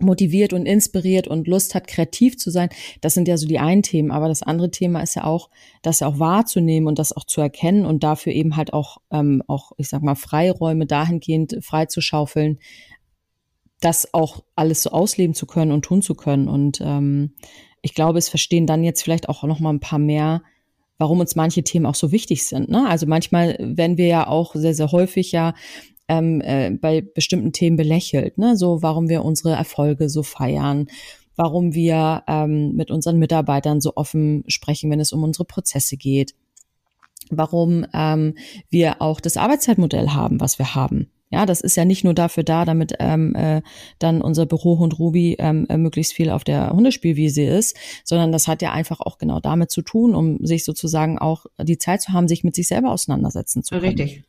motiviert 0.00 0.52
und 0.52 0.66
inspiriert 0.66 1.26
und 1.26 1.48
Lust 1.48 1.74
hat, 1.74 1.86
kreativ 1.86 2.36
zu 2.36 2.50
sein. 2.50 2.68
Das 3.00 3.14
sind 3.14 3.26
ja 3.26 3.38
so 3.38 3.46
die 3.46 3.58
einen 3.58 3.82
Themen. 3.82 4.10
Aber 4.10 4.28
das 4.28 4.42
andere 4.42 4.70
Thema 4.70 5.00
ist 5.00 5.14
ja 5.14 5.24
auch, 5.24 5.48
das 5.80 6.00
ja 6.00 6.08
auch 6.08 6.18
wahrzunehmen 6.18 6.86
und 6.86 6.98
das 6.98 7.16
auch 7.16 7.24
zu 7.24 7.40
erkennen 7.40 7.86
und 7.86 8.04
dafür 8.04 8.34
eben 8.34 8.56
halt 8.56 8.74
auch, 8.74 8.98
ähm, 9.10 9.42
auch, 9.46 9.72
ich 9.78 9.88
sag 9.88 10.02
mal, 10.02 10.14
Freiräume 10.14 10.84
dahingehend 10.84 11.58
freizuschaufeln, 11.62 12.58
das 13.80 14.12
auch 14.14 14.42
alles 14.54 14.82
so 14.82 14.90
ausleben 14.90 15.34
zu 15.34 15.46
können 15.46 15.72
und 15.72 15.84
tun 15.84 16.02
zu 16.02 16.14
können. 16.14 16.48
Und 16.48 16.80
ähm, 16.82 17.34
ich 17.82 17.94
glaube, 17.94 18.18
es 18.18 18.28
verstehen 18.28 18.66
dann 18.66 18.84
jetzt 18.84 19.02
vielleicht 19.02 19.28
auch 19.28 19.42
noch 19.44 19.60
mal 19.60 19.72
ein 19.72 19.80
paar 19.80 19.98
mehr, 19.98 20.42
warum 20.98 21.20
uns 21.20 21.36
manche 21.36 21.62
Themen 21.62 21.86
auch 21.86 21.94
so 21.94 22.10
wichtig 22.10 22.46
sind. 22.46 22.68
Ne? 22.68 22.88
Also 22.88 23.06
manchmal 23.06 23.56
werden 23.60 23.98
wir 23.98 24.06
ja 24.06 24.26
auch 24.26 24.54
sehr, 24.54 24.74
sehr 24.74 24.92
häufig 24.92 25.32
ja 25.32 25.54
ähm, 26.08 26.40
äh, 26.40 26.70
bei 26.70 27.02
bestimmten 27.02 27.52
Themen 27.52 27.76
belächelt. 27.76 28.38
Ne? 28.38 28.56
So, 28.56 28.82
warum 28.82 29.08
wir 29.08 29.24
unsere 29.24 29.54
Erfolge 29.54 30.08
so 30.08 30.22
feiern, 30.22 30.86
warum 31.36 31.74
wir 31.74 32.22
ähm, 32.26 32.74
mit 32.74 32.90
unseren 32.90 33.18
Mitarbeitern 33.18 33.80
so 33.80 33.92
offen 33.96 34.44
sprechen, 34.48 34.90
wenn 34.90 35.00
es 35.00 35.12
um 35.12 35.22
unsere 35.22 35.44
Prozesse 35.44 35.96
geht, 35.96 36.34
warum 37.30 37.86
ähm, 37.92 38.34
wir 38.70 39.02
auch 39.02 39.20
das 39.20 39.36
Arbeitszeitmodell 39.36 40.08
haben, 40.10 40.40
was 40.40 40.58
wir 40.58 40.74
haben. 40.74 41.10
Ja, 41.30 41.44
das 41.44 41.60
ist 41.60 41.76
ja 41.76 41.84
nicht 41.84 42.04
nur 42.04 42.14
dafür 42.14 42.44
da, 42.44 42.64
damit 42.64 42.94
ähm, 43.00 43.34
äh, 43.34 43.62
dann 43.98 44.22
unser 44.22 44.46
Bürohund 44.46 44.98
Ruby 44.98 45.36
ähm, 45.40 45.66
äh, 45.68 45.76
möglichst 45.76 46.12
viel 46.12 46.30
auf 46.30 46.44
der 46.44 46.70
Hundespielwiese 46.70 47.42
ist, 47.42 47.76
sondern 48.04 48.30
das 48.30 48.46
hat 48.46 48.62
ja 48.62 48.72
einfach 48.72 49.00
auch 49.00 49.18
genau 49.18 49.40
damit 49.40 49.70
zu 49.70 49.82
tun, 49.82 50.14
um 50.14 50.44
sich 50.46 50.64
sozusagen 50.64 51.18
auch 51.18 51.46
die 51.60 51.78
Zeit 51.78 52.02
zu 52.02 52.12
haben, 52.12 52.28
sich 52.28 52.44
mit 52.44 52.54
sich 52.54 52.68
selber 52.68 52.92
auseinandersetzen 52.92 53.64
zu 53.64 53.74
können. 53.74 53.98
Richtig. 53.98 54.22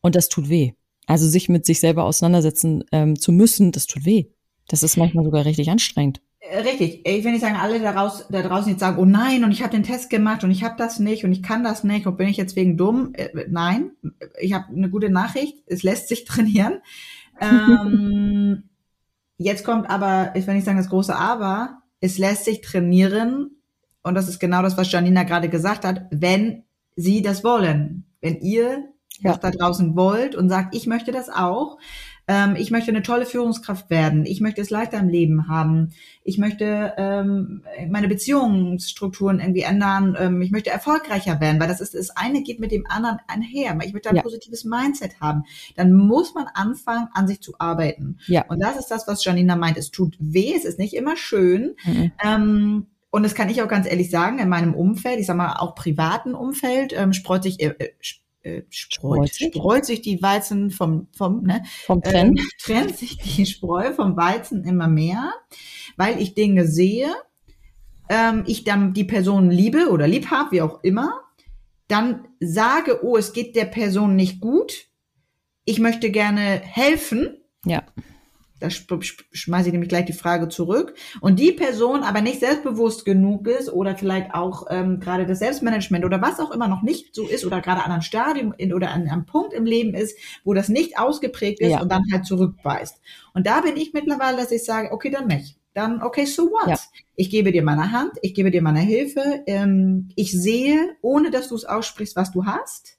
Und 0.00 0.14
das 0.14 0.28
tut 0.28 0.48
weh. 0.48 0.72
Also 1.06 1.26
sich 1.26 1.48
mit 1.48 1.66
sich 1.66 1.80
selber 1.80 2.04
auseinandersetzen 2.04 2.84
ähm, 2.92 3.18
zu 3.18 3.32
müssen, 3.32 3.72
das 3.72 3.86
tut 3.86 4.04
weh. 4.04 4.26
Das 4.68 4.82
ist 4.82 4.96
manchmal 4.96 5.24
sogar 5.24 5.44
richtig 5.44 5.70
anstrengend. 5.70 6.20
Äh, 6.50 6.60
richtig. 6.60 7.06
Ich 7.06 7.24
will 7.24 7.32
nicht 7.32 7.40
sagen, 7.40 7.56
alle 7.56 7.80
daraus, 7.80 8.26
da 8.28 8.42
draußen 8.42 8.70
jetzt 8.70 8.80
sagen, 8.80 8.98
oh 8.98 9.04
nein, 9.04 9.44
und 9.44 9.52
ich 9.52 9.62
habe 9.62 9.70
den 9.70 9.82
Test 9.82 10.10
gemacht 10.10 10.44
und 10.44 10.50
ich 10.50 10.64
habe 10.64 10.74
das 10.78 10.98
nicht 10.98 11.24
und 11.24 11.32
ich 11.32 11.42
kann 11.42 11.64
das 11.64 11.84
nicht 11.84 12.06
und 12.06 12.16
bin 12.16 12.28
ich 12.28 12.36
jetzt 12.36 12.56
wegen 12.56 12.76
dumm? 12.76 13.12
Äh, 13.14 13.46
nein, 13.48 13.92
ich 14.40 14.52
habe 14.52 14.66
eine 14.74 14.90
gute 14.90 15.10
Nachricht. 15.10 15.62
Es 15.66 15.82
lässt 15.82 16.08
sich 16.08 16.24
trainieren. 16.26 16.80
ähm, 17.40 18.64
jetzt 19.38 19.64
kommt 19.64 19.90
aber, 19.90 20.32
ich 20.34 20.46
will 20.46 20.54
nicht 20.54 20.64
sagen 20.64 20.78
das 20.78 20.90
große 20.90 21.14
Aber, 21.14 21.82
es 22.00 22.18
lässt 22.18 22.44
sich 22.44 22.60
trainieren 22.60 23.50
und 24.02 24.14
das 24.14 24.28
ist 24.28 24.38
genau 24.38 24.62
das, 24.62 24.76
was 24.76 24.90
Janina 24.90 25.24
gerade 25.24 25.48
gesagt 25.48 25.84
hat, 25.84 26.06
wenn 26.10 26.64
Sie 26.94 27.22
das 27.22 27.44
wollen. 27.44 28.06
Wenn 28.20 28.40
ihr 28.40 28.88
ja. 29.20 29.30
was 29.30 29.40
da 29.40 29.50
draußen 29.50 29.96
wollt 29.96 30.34
und 30.34 30.48
sagt, 30.48 30.74
ich 30.74 30.86
möchte 30.86 31.12
das 31.12 31.28
auch. 31.28 31.78
Ähm, 32.28 32.56
ich 32.56 32.70
möchte 32.70 32.90
eine 32.90 33.02
tolle 33.02 33.26
Führungskraft 33.26 33.88
werden. 33.88 34.26
Ich 34.26 34.40
möchte 34.40 34.60
es 34.60 34.70
leichter 34.70 34.98
im 34.98 35.08
Leben 35.08 35.48
haben. 35.48 35.92
Ich 36.24 36.38
möchte 36.38 36.94
ähm, 36.96 37.62
meine 37.88 38.08
Beziehungsstrukturen 38.08 39.38
irgendwie 39.38 39.62
ändern. 39.62 40.16
Ähm, 40.18 40.42
ich 40.42 40.50
möchte 40.50 40.70
erfolgreicher 40.70 41.40
werden, 41.40 41.60
weil 41.60 41.68
das 41.68 41.80
ist 41.80 41.94
das 41.94 42.10
eine 42.10 42.42
geht 42.42 42.58
mit 42.58 42.72
dem 42.72 42.86
anderen 42.88 43.18
einher. 43.28 43.78
Ich 43.84 43.92
möchte 43.92 44.10
ein 44.10 44.16
ja. 44.16 44.22
positives 44.22 44.64
Mindset 44.64 45.20
haben. 45.20 45.44
Dann 45.76 45.92
muss 45.92 46.34
man 46.34 46.46
anfangen, 46.52 47.08
an 47.14 47.28
sich 47.28 47.40
zu 47.40 47.54
arbeiten. 47.58 48.18
Ja. 48.26 48.44
Und 48.48 48.60
das 48.60 48.76
ist 48.76 48.90
das, 48.90 49.06
was 49.06 49.24
Janina 49.24 49.54
meint. 49.54 49.76
Es 49.76 49.90
tut 49.90 50.16
weh. 50.18 50.52
Es 50.54 50.64
ist 50.64 50.78
nicht 50.78 50.94
immer 50.94 51.16
schön. 51.16 51.76
Mhm. 51.84 52.12
Ähm, 52.24 52.86
und 53.10 53.22
das 53.22 53.34
kann 53.34 53.48
ich 53.48 53.62
auch 53.62 53.68
ganz 53.68 53.86
ehrlich 53.86 54.10
sagen, 54.10 54.40
in 54.40 54.48
meinem 54.48 54.74
Umfeld, 54.74 55.20
ich 55.20 55.26
sag 55.26 55.36
mal 55.36 55.54
auch 55.54 55.74
privaten 55.74 56.34
Umfeld, 56.34 56.92
ähm, 56.94 57.12
spreut 57.12 57.44
sich, 57.44 57.62
äh, 57.62 57.74
äh 58.46 58.58
äh, 58.58 58.62
streut, 58.70 59.30
streut 59.30 59.84
sich 59.84 60.02
die 60.02 60.22
Weizen 60.22 60.70
vom, 60.70 61.08
vom, 61.12 61.42
ne, 61.42 61.62
vom 61.84 62.02
Trend. 62.02 62.38
Äh, 62.38 62.42
trennt 62.62 62.96
sich 62.96 63.16
die 63.18 63.46
Spreu 63.46 63.92
vom 63.92 64.16
Weizen 64.16 64.64
immer 64.64 64.88
mehr, 64.88 65.32
weil 65.96 66.20
ich 66.20 66.34
Dinge 66.34 66.66
sehe, 66.66 67.08
ähm, 68.08 68.44
ich 68.46 68.64
dann 68.64 68.94
die 68.94 69.04
Person 69.04 69.50
liebe 69.50 69.90
oder 69.90 70.06
lieb 70.06 70.30
habe, 70.30 70.52
wie 70.52 70.62
auch 70.62 70.82
immer, 70.84 71.22
dann 71.88 72.26
sage, 72.40 73.04
oh, 73.04 73.16
es 73.16 73.32
geht 73.32 73.56
der 73.56 73.64
Person 73.64 74.16
nicht 74.16 74.40
gut, 74.40 74.86
ich 75.64 75.78
möchte 75.80 76.10
gerne 76.10 76.60
helfen. 76.62 77.38
Ja. 77.64 77.84
Da 78.58 78.70
schmeiße 78.70 79.68
ich 79.68 79.72
nämlich 79.72 79.90
gleich 79.90 80.06
die 80.06 80.14
Frage 80.14 80.48
zurück. 80.48 80.94
Und 81.20 81.38
die 81.38 81.52
Person 81.52 82.02
aber 82.02 82.22
nicht 82.22 82.40
selbstbewusst 82.40 83.04
genug 83.04 83.46
ist 83.48 83.70
oder 83.70 83.96
vielleicht 83.96 84.34
auch 84.34 84.66
ähm, 84.70 84.98
gerade 84.98 85.26
das 85.26 85.40
Selbstmanagement 85.40 86.04
oder 86.04 86.22
was 86.22 86.40
auch 86.40 86.50
immer 86.50 86.66
noch 86.66 86.82
nicht 86.82 87.14
so 87.14 87.26
ist 87.26 87.44
oder 87.44 87.60
gerade 87.60 87.84
an 87.84 87.92
einem 87.92 88.02
Stadium 88.02 88.54
in, 88.56 88.72
oder 88.72 88.90
an 88.90 89.08
einem 89.08 89.26
Punkt 89.26 89.52
im 89.52 89.66
Leben 89.66 89.94
ist, 89.94 90.18
wo 90.44 90.54
das 90.54 90.68
nicht 90.68 90.98
ausgeprägt 90.98 91.60
ist 91.60 91.72
ja. 91.72 91.82
und 91.82 91.92
dann 91.92 92.02
halt 92.12 92.24
zurückbeißt. 92.24 93.00
Und 93.34 93.46
da 93.46 93.60
bin 93.60 93.76
ich 93.76 93.92
mittlerweile, 93.92 94.38
dass 94.38 94.50
ich 94.50 94.64
sage, 94.64 94.90
okay, 94.92 95.10
dann 95.10 95.26
nicht. 95.26 95.58
Dann, 95.74 96.02
okay, 96.02 96.24
so 96.24 96.44
what? 96.44 96.68
Ja. 96.68 96.78
Ich 97.16 97.28
gebe 97.28 97.52
dir 97.52 97.62
meine 97.62 97.92
Hand, 97.92 98.12
ich 98.22 98.32
gebe 98.32 98.50
dir 98.50 98.62
meine 98.62 98.80
Hilfe. 98.80 99.42
Ähm, 99.46 100.08
ich 100.16 100.32
sehe, 100.32 100.96
ohne 101.02 101.30
dass 101.30 101.48
du 101.48 101.54
es 101.54 101.66
aussprichst, 101.66 102.16
was 102.16 102.32
du 102.32 102.46
hast. 102.46 102.96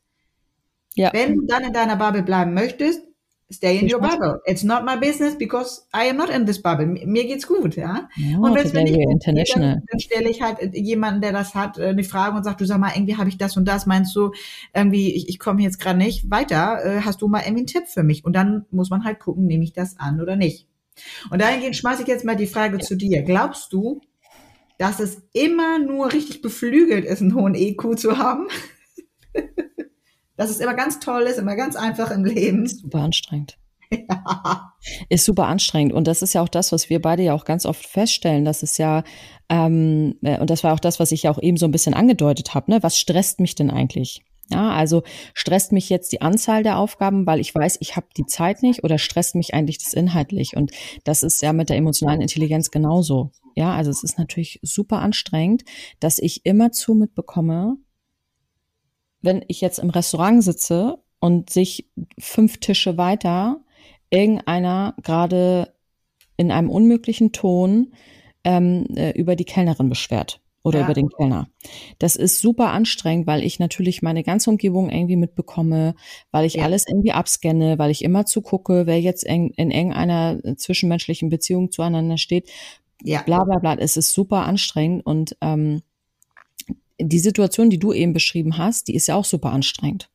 Ja. 0.93 1.11
Wenn 1.11 1.35
du 1.35 1.45
dann 1.47 1.63
in 1.63 1.73
deiner 1.73 1.95
Bubble 1.95 2.21
bleiben 2.21 2.53
möchtest, 2.53 3.01
Stay 3.49 3.79
in 3.79 3.89
your 3.89 4.01
bubble. 4.01 4.41
It's 4.45 4.63
not 4.63 4.83
my 4.83 4.97
business 4.97 5.37
because 5.37 5.87
I 5.93 6.09
am 6.09 6.17
not 6.17 6.29
in 6.29 6.45
this 6.45 6.61
bubble. 6.61 6.85
Mir 6.85 7.25
geht's 7.25 7.47
gut, 7.47 7.77
ja. 7.77 8.09
ja 8.17 8.37
und 8.39 8.55
wenn 8.73 8.83
nicht 8.83 8.99
international. 8.99 9.75
Dann, 9.75 9.83
dann 9.89 9.99
stelle 10.01 10.29
ich 10.29 10.41
halt 10.41 10.75
jemanden, 10.75 11.21
der 11.21 11.31
das 11.31 11.55
hat, 11.55 11.79
eine 11.79 12.03
Frage 12.03 12.35
und 12.35 12.43
sagt, 12.43 12.59
du 12.59 12.65
sag 12.65 12.77
mal, 12.77 12.91
irgendwie 12.93 13.15
habe 13.15 13.29
ich 13.29 13.37
das 13.37 13.55
und 13.55 13.65
das. 13.65 13.85
Meinst 13.85 14.13
du, 14.17 14.31
irgendwie, 14.73 15.13
ich, 15.13 15.29
ich 15.29 15.39
komme 15.39 15.61
jetzt 15.61 15.79
gerade 15.79 15.97
nicht 15.97 16.29
weiter. 16.29 16.83
Äh, 16.83 17.01
hast 17.01 17.21
du 17.21 17.29
mal 17.29 17.39
irgendwie 17.39 17.59
einen 17.59 17.67
Tipp 17.67 17.87
für 17.87 18.03
mich? 18.03 18.25
Und 18.25 18.33
dann 18.35 18.65
muss 18.69 18.89
man 18.89 19.05
halt 19.05 19.19
gucken, 19.19 19.45
nehme 19.45 19.63
ich 19.63 19.71
das 19.71 19.97
an 19.97 20.19
oder 20.19 20.35
nicht. 20.35 20.67
Und 21.29 21.41
dahingehend 21.41 21.77
schmeiße 21.77 22.01
ich 22.01 22.07
jetzt 22.09 22.25
mal 22.25 22.35
die 22.35 22.47
Frage 22.47 22.79
zu 22.79 22.97
dir. 22.97 23.21
Glaubst 23.21 23.71
du, 23.71 24.01
dass 24.77 24.99
es 24.99 25.21
immer 25.31 25.79
nur 25.79 26.11
richtig 26.11 26.41
beflügelt 26.41 27.05
ist, 27.05 27.21
einen 27.21 27.33
hohen 27.33 27.55
EQ 27.55 27.97
zu 27.97 28.17
haben? 28.17 28.47
dass 30.37 30.49
es 30.49 30.59
immer 30.59 30.73
ganz 30.73 30.99
toll 30.99 31.23
ist, 31.23 31.37
immer 31.37 31.55
ganz 31.55 31.75
einfach 31.75 32.11
im 32.11 32.23
Leben. 32.23 32.67
Super 32.67 32.99
anstrengend. 32.99 33.57
ja. 33.91 34.73
Ist 35.09 35.25
super 35.25 35.47
anstrengend. 35.47 35.93
Und 35.93 36.07
das 36.07 36.21
ist 36.21 36.33
ja 36.33 36.41
auch 36.41 36.49
das, 36.49 36.71
was 36.71 36.89
wir 36.89 37.01
beide 37.01 37.23
ja 37.23 37.33
auch 37.33 37.45
ganz 37.45 37.65
oft 37.65 37.85
feststellen, 37.85 38.45
dass 38.45 38.63
es 38.63 38.77
ja, 38.77 39.03
ähm, 39.49 40.15
äh, 40.21 40.39
und 40.39 40.49
das 40.49 40.63
war 40.63 40.73
auch 40.73 40.79
das, 40.79 40.99
was 40.99 41.11
ich 41.11 41.23
ja 41.23 41.31
auch 41.31 41.41
eben 41.41 41.57
so 41.57 41.65
ein 41.65 41.71
bisschen 41.71 41.93
angedeutet 41.93 42.53
habe, 42.53 42.71
ne? 42.71 42.83
Was 42.83 42.97
stresst 42.97 43.39
mich 43.39 43.55
denn 43.55 43.71
eigentlich? 43.71 44.23
Ja, 44.49 44.69
also 44.71 45.03
stresst 45.33 45.73
mich 45.73 45.89
jetzt 45.89 46.13
die 46.13 46.21
Anzahl 46.21 46.63
der 46.63 46.77
Aufgaben, 46.77 47.25
weil 47.25 47.41
ich 47.41 47.53
weiß, 47.53 47.77
ich 47.81 47.97
habe 47.97 48.07
die 48.15 48.25
Zeit 48.25 48.63
nicht 48.63 48.83
oder 48.83 48.97
stresst 48.97 49.35
mich 49.35 49.53
eigentlich 49.53 49.77
das 49.77 49.93
inhaltlich? 49.93 50.55
Und 50.55 50.71
das 51.03 51.21
ist 51.23 51.41
ja 51.41 51.51
mit 51.51 51.69
der 51.69 51.75
emotionalen 51.75 52.21
Intelligenz 52.21 52.71
genauso. 52.71 53.31
Ja, 53.55 53.73
also 53.75 53.91
es 53.91 54.03
ist 54.03 54.17
natürlich 54.17 54.59
super 54.61 54.99
anstrengend, 54.99 55.63
dass 55.99 56.19
ich 56.19 56.45
immer 56.45 56.71
zu 56.71 56.93
mitbekomme, 56.93 57.75
wenn 59.27 59.45
ich 59.47 59.61
jetzt 59.61 59.77
im 59.77 59.91
Restaurant 59.91 60.43
sitze 60.43 60.97
und 61.19 61.51
sich 61.51 61.91
fünf 62.17 62.57
Tische 62.57 62.97
weiter 62.97 63.61
irgendeiner 64.09 64.95
gerade 65.03 65.73
in 66.37 66.51
einem 66.51 66.69
unmöglichen 66.69 67.33
Ton 67.33 67.93
ähm, 68.43 68.87
äh, 68.95 69.11
über 69.11 69.35
die 69.35 69.45
Kellnerin 69.45 69.89
beschwert 69.89 70.39
oder 70.63 70.79
ja. 70.79 70.85
über 70.85 70.93
den 70.93 71.09
Kellner. 71.09 71.49
Das 71.99 72.15
ist 72.15 72.39
super 72.39 72.71
anstrengend, 72.71 73.27
weil 73.27 73.43
ich 73.43 73.59
natürlich 73.59 74.01
meine 74.01 74.23
ganze 74.23 74.49
Umgebung 74.49 74.89
irgendwie 74.89 75.15
mitbekomme, 75.15 75.95
weil 76.31 76.45
ich 76.45 76.55
ja. 76.55 76.63
alles 76.63 76.85
irgendwie 76.87 77.11
abscanne, 77.11 77.79
weil 77.79 77.91
ich 77.91 78.03
immer 78.03 78.25
zugucke, 78.25 78.85
wer 78.85 78.99
jetzt 78.99 79.23
in, 79.23 79.49
in 79.51 79.71
irgendeiner 79.71 80.39
zwischenmenschlichen 80.55 81.29
Beziehung 81.29 81.71
zueinander 81.71 82.17
steht. 82.17 82.49
Ja. 83.03 83.21
Bla 83.21 83.43
bla 83.43 83.59
bla. 83.59 83.75
Es 83.75 83.97
ist 83.97 84.13
super 84.13 84.45
anstrengend 84.45 85.05
und 85.05 85.37
ähm, 85.41 85.81
die 86.99 87.19
Situation, 87.19 87.69
die 87.69 87.79
du 87.79 87.93
eben 87.93 88.13
beschrieben 88.13 88.57
hast, 88.57 88.87
die 88.87 88.95
ist 88.95 89.07
ja 89.07 89.15
auch 89.15 89.25
super 89.25 89.51
anstrengend. 89.51 90.09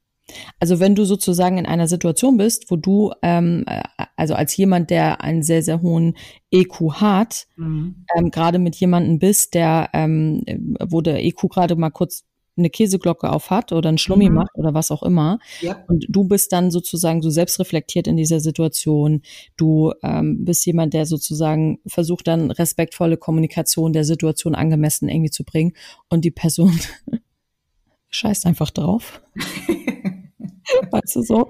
Also 0.61 0.81
wenn 0.81 0.95
du 0.95 1.05
sozusagen 1.05 1.59
in 1.59 1.67
einer 1.67 1.89
Situation 1.89 2.37
bist, 2.37 2.71
wo 2.71 2.77
du, 2.77 3.13
ähm, 3.23 3.65
äh, 3.67 3.83
also 4.17 4.35
als 4.35 4.57
jemand, 4.57 4.91
der 4.91 5.21
einen 5.21 5.43
sehr, 5.43 5.63
sehr 5.63 5.83
hohen 5.83 6.17
EQ 6.51 6.93
hat, 6.95 7.47
mhm. 7.57 8.07
ähm, 8.17 8.31
gerade 8.31 8.59
mit 8.59 8.77
jemandem 8.77 9.19
bist, 9.19 9.55
der, 9.55 9.91
ähm, 9.93 10.45
wo 10.81 11.01
der 11.01 11.25
EQ 11.25 11.49
gerade 11.51 11.77
mal 11.77 11.91
kurz 11.91 12.25
eine 12.57 12.71
Käseglocke 12.71 13.31
auf 13.31 13.51
hat 13.51 13.73
oder 13.73 13.89
ein 13.89 13.99
Schlummi 13.99 14.29
mhm. 14.29 14.37
macht 14.37 14.55
oder 14.55 14.75
was 14.75 14.91
auch 14.91 15.03
immer. 15.03 15.39
Ja. 15.61 15.83
Und 15.89 16.07
du 16.09 16.25
bist 16.25 16.53
dann 16.53 16.71
sozusagen 16.71 17.23
so 17.23 17.31
selbstreflektiert 17.31 18.07
in 18.07 18.17
dieser 18.17 18.41
Situation. 18.41 19.23
Du 19.57 19.93
ähm, 20.03 20.45
bist 20.45 20.67
jemand, 20.67 20.95
der 20.95 21.07
sozusagen 21.07 21.81
versucht 21.87 22.29
dann 22.29 22.51
respektvolle 22.51 23.17
Kommunikation 23.17 23.93
der 23.93 24.05
Situation 24.05 24.55
angemessen 24.55 25.09
irgendwie 25.09 25.31
zu 25.31 25.45
bringen 25.45 25.73
und 26.09 26.25
die 26.25 26.31
Person 26.31 26.79
scheißt 28.11 28.47
einfach 28.47 28.71
drauf. 28.71 29.23
weißt 30.91 31.17
du 31.17 31.23
so? 31.23 31.49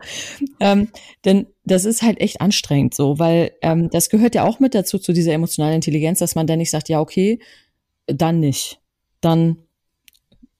Ähm, 0.60 0.88
denn 1.24 1.46
das 1.64 1.84
ist 1.84 2.02
halt 2.02 2.20
echt 2.20 2.40
anstrengend 2.40 2.94
so, 2.94 3.18
weil 3.18 3.52
ähm, 3.62 3.90
das 3.90 4.10
gehört 4.10 4.34
ja 4.34 4.44
auch 4.44 4.60
mit 4.60 4.74
dazu, 4.74 4.98
zu 4.98 5.12
dieser 5.12 5.32
emotionalen 5.32 5.76
Intelligenz, 5.76 6.18
dass 6.18 6.34
man 6.34 6.46
dann 6.46 6.58
nicht 6.58 6.70
sagt, 6.70 6.88
ja, 6.88 7.00
okay, 7.00 7.40
dann 8.06 8.40
nicht. 8.40 8.80
Dann 9.20 9.58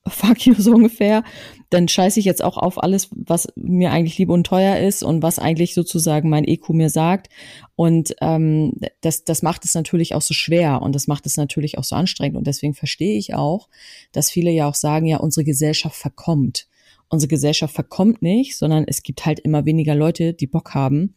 fuck 0.06 0.44
you 0.46 0.54
so 0.54 0.72
ungefähr. 0.72 1.24
Dann 1.70 1.88
scheiße 1.88 2.18
ich 2.18 2.26
jetzt 2.26 2.42
auch 2.42 2.56
auf 2.56 2.82
alles, 2.82 3.08
was 3.12 3.48
mir 3.56 3.92
eigentlich 3.92 4.18
lieb 4.18 4.30
und 4.30 4.44
teuer 4.44 4.78
ist 4.78 5.02
und 5.02 5.22
was 5.22 5.38
eigentlich 5.38 5.74
sozusagen 5.74 6.28
mein 6.28 6.46
EQ 6.46 6.70
mir 6.70 6.90
sagt. 6.90 7.28
Und 7.76 8.14
ähm, 8.20 8.74
das, 9.00 9.24
das 9.24 9.42
macht 9.42 9.64
es 9.64 9.74
natürlich 9.74 10.14
auch 10.14 10.22
so 10.22 10.34
schwer 10.34 10.82
und 10.82 10.94
das 10.94 11.06
macht 11.06 11.26
es 11.26 11.36
natürlich 11.36 11.78
auch 11.78 11.84
so 11.84 11.96
anstrengend. 11.96 12.36
Und 12.36 12.46
deswegen 12.46 12.74
verstehe 12.74 13.16
ich 13.16 13.34
auch, 13.34 13.68
dass 14.12 14.30
viele 14.30 14.50
ja 14.50 14.68
auch 14.68 14.74
sagen, 14.74 15.06
ja, 15.06 15.18
unsere 15.18 15.44
Gesellschaft 15.44 15.96
verkommt 15.96 16.66
unsere 17.12 17.28
Gesellschaft 17.28 17.74
verkommt 17.74 18.22
nicht, 18.22 18.56
sondern 18.56 18.84
es 18.86 19.02
gibt 19.02 19.26
halt 19.26 19.38
immer 19.38 19.66
weniger 19.66 19.94
Leute, 19.94 20.32
die 20.32 20.46
Bock 20.46 20.74
haben, 20.74 21.14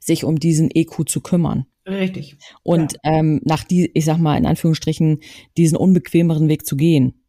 sich 0.00 0.24
um 0.24 0.40
diesen 0.40 0.70
EQ 0.74 1.06
zu 1.06 1.20
kümmern. 1.20 1.66
Richtig. 1.86 2.36
Und 2.62 2.94
ja. 3.04 3.18
ähm, 3.18 3.40
nach 3.44 3.64
die, 3.64 3.90
ich 3.94 4.06
sag 4.06 4.18
mal 4.18 4.36
in 4.36 4.46
Anführungsstrichen, 4.46 5.20
diesen 5.56 5.76
unbequemeren 5.76 6.48
Weg 6.48 6.66
zu 6.66 6.76
gehen. 6.76 7.22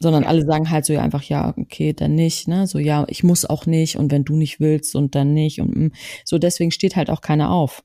Sondern 0.00 0.24
alle 0.24 0.44
sagen 0.44 0.70
halt 0.70 0.84
so 0.84 0.92
ja 0.92 1.02
einfach, 1.02 1.22
ja, 1.22 1.54
okay, 1.56 1.92
dann 1.92 2.14
nicht, 2.14 2.48
ne? 2.48 2.66
So, 2.66 2.78
ja, 2.78 3.04
ich 3.08 3.22
muss 3.22 3.44
auch 3.44 3.66
nicht 3.66 3.96
und 3.96 4.10
wenn 4.10 4.24
du 4.24 4.34
nicht 4.34 4.58
willst 4.58 4.96
und 4.96 5.14
dann 5.14 5.32
nicht 5.34 5.60
und 5.60 5.76
mm. 5.76 5.92
so, 6.24 6.38
deswegen 6.38 6.72
steht 6.72 6.96
halt 6.96 7.10
auch 7.10 7.20
keiner 7.20 7.50
auf 7.50 7.84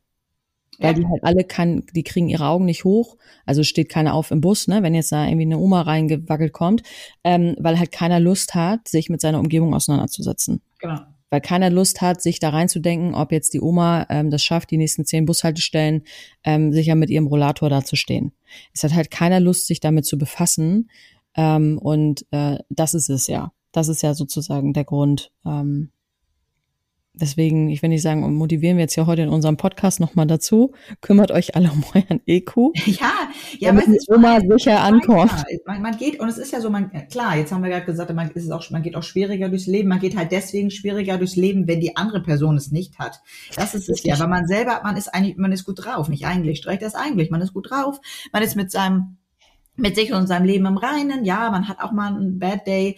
weil 0.79 0.93
ja. 0.93 0.99
die 0.99 1.07
halt 1.07 1.23
alle 1.23 1.43
kann, 1.43 1.83
die 1.93 2.03
kriegen 2.03 2.29
ihre 2.29 2.47
Augen 2.47 2.65
nicht 2.65 2.83
hoch, 2.83 3.17
also 3.45 3.63
steht 3.63 3.89
keiner 3.89 4.13
auf 4.13 4.31
im 4.31 4.41
Bus, 4.41 4.67
ne, 4.67 4.81
wenn 4.81 4.95
jetzt 4.95 5.11
da 5.11 5.25
irgendwie 5.25 5.45
eine 5.45 5.59
Oma 5.59 5.81
reingewackelt 5.81 6.53
kommt, 6.53 6.83
ähm, 7.23 7.55
weil 7.59 7.77
halt 7.77 7.91
keiner 7.91 8.19
Lust 8.19 8.55
hat, 8.55 8.87
sich 8.87 9.09
mit 9.09 9.21
seiner 9.21 9.39
Umgebung 9.39 9.73
auseinanderzusetzen. 9.73 10.61
Genau. 10.79 10.99
Weil 11.31 11.41
keiner 11.41 11.69
Lust 11.69 12.01
hat, 12.01 12.23
sich 12.23 12.39
da 12.39 12.49
reinzudenken, 12.49 13.13
ob 13.13 13.31
jetzt 13.31 13.53
die 13.53 13.61
Oma 13.61 14.07
ähm, 14.09 14.31
das 14.31 14.43
schafft, 14.43 14.71
die 14.71 14.77
nächsten 14.77 15.05
zehn 15.05 15.25
Bushaltestellen 15.25 16.03
ähm, 16.43 16.73
sicher 16.73 16.95
mit 16.95 17.11
ihrem 17.11 17.27
Rollator 17.27 17.69
da 17.69 17.83
zu 17.83 17.95
stehen. 17.95 18.31
Es 18.73 18.83
hat 18.83 18.95
halt 18.95 19.11
keiner 19.11 19.39
Lust, 19.39 19.67
sich 19.67 19.79
damit 19.79 20.05
zu 20.05 20.17
befassen. 20.17 20.89
Ähm, 21.35 21.77
und 21.77 22.25
äh, 22.31 22.57
das 22.69 22.93
ist 22.93 23.09
es 23.09 23.27
ja. 23.27 23.51
Das 23.71 23.87
ist 23.87 24.01
ja 24.01 24.13
sozusagen 24.13 24.73
der 24.73 24.83
Grund, 24.83 25.31
ähm, 25.45 25.91
Deswegen, 27.19 27.69
ich 27.69 27.81
will 27.81 27.89
nicht 27.89 28.01
sagen, 28.01 28.33
motivieren 28.35 28.77
wir 28.77 28.83
jetzt 28.83 28.95
ja 28.95 29.05
heute 29.05 29.23
in 29.23 29.29
unserem 29.29 29.57
Podcast 29.57 29.99
nochmal 29.99 30.25
dazu. 30.25 30.73
Kümmert 31.01 31.31
euch 31.31 31.55
alle 31.55 31.69
um 31.71 31.83
euren 31.93 32.21
EQ. 32.25 32.71
Ja, 32.85 33.11
ja, 33.59 33.71
damit 33.71 33.87
die 33.87 34.13
Oma 34.13 34.39
sicher 34.41 34.81
ankommt. 34.81 35.31
Man, 35.65 35.81
man, 35.81 35.97
geht, 35.97 36.19
und 36.19 36.27
es 36.27 36.37
ist 36.37 36.51
ja 36.51 36.59
so, 36.59 36.69
man, 36.69 36.91
klar, 37.09 37.37
jetzt 37.37 37.51
haben 37.51 37.61
wir 37.61 37.69
gerade 37.69 37.85
gesagt, 37.85 38.13
man, 38.13 38.29
ist 38.31 38.45
es 38.45 38.51
auch, 38.51 38.69
man 38.71 38.81
geht 38.81 38.95
auch 38.95 39.03
schwieriger 39.03 39.49
durchs 39.49 39.67
Leben. 39.67 39.89
Man 39.89 39.99
geht 39.99 40.17
halt 40.17 40.31
deswegen 40.31 40.71
schwieriger 40.71 41.17
durchs 41.17 41.35
Leben, 41.35 41.67
wenn 41.67 41.79
die 41.79 41.95
andere 41.95 42.21
Person 42.21 42.57
es 42.57 42.71
nicht 42.71 42.99
hat. 42.99 43.21
Das 43.55 43.75
ist 43.75 43.89
es 43.89 44.03
ja, 44.03 44.17
weil 44.19 44.27
man 44.27 44.47
selber, 44.47 44.81
man 44.83 44.97
ist 44.97 45.13
eigentlich, 45.13 45.37
man 45.37 45.51
ist 45.51 45.65
gut 45.65 45.85
drauf. 45.85 46.09
Nicht 46.09 46.25
eigentlich, 46.25 46.59
streicht 46.59 46.81
das 46.81 46.95
eigentlich. 46.95 47.29
Man 47.29 47.41
ist 47.41 47.53
gut 47.53 47.69
drauf. 47.69 47.99
Man 48.31 48.43
ist 48.43 48.55
mit 48.55 48.71
seinem 48.71 49.17
mit 49.79 49.95
sich 49.95 50.13
und 50.13 50.27
seinem 50.27 50.45
Leben 50.45 50.65
im 50.65 50.77
Reinen. 50.77 51.25
Ja, 51.25 51.49
man 51.49 51.67
hat 51.67 51.79
auch 51.81 51.91
mal 51.91 52.13
einen 52.13 52.39
Bad 52.39 52.67
Day, 52.67 52.97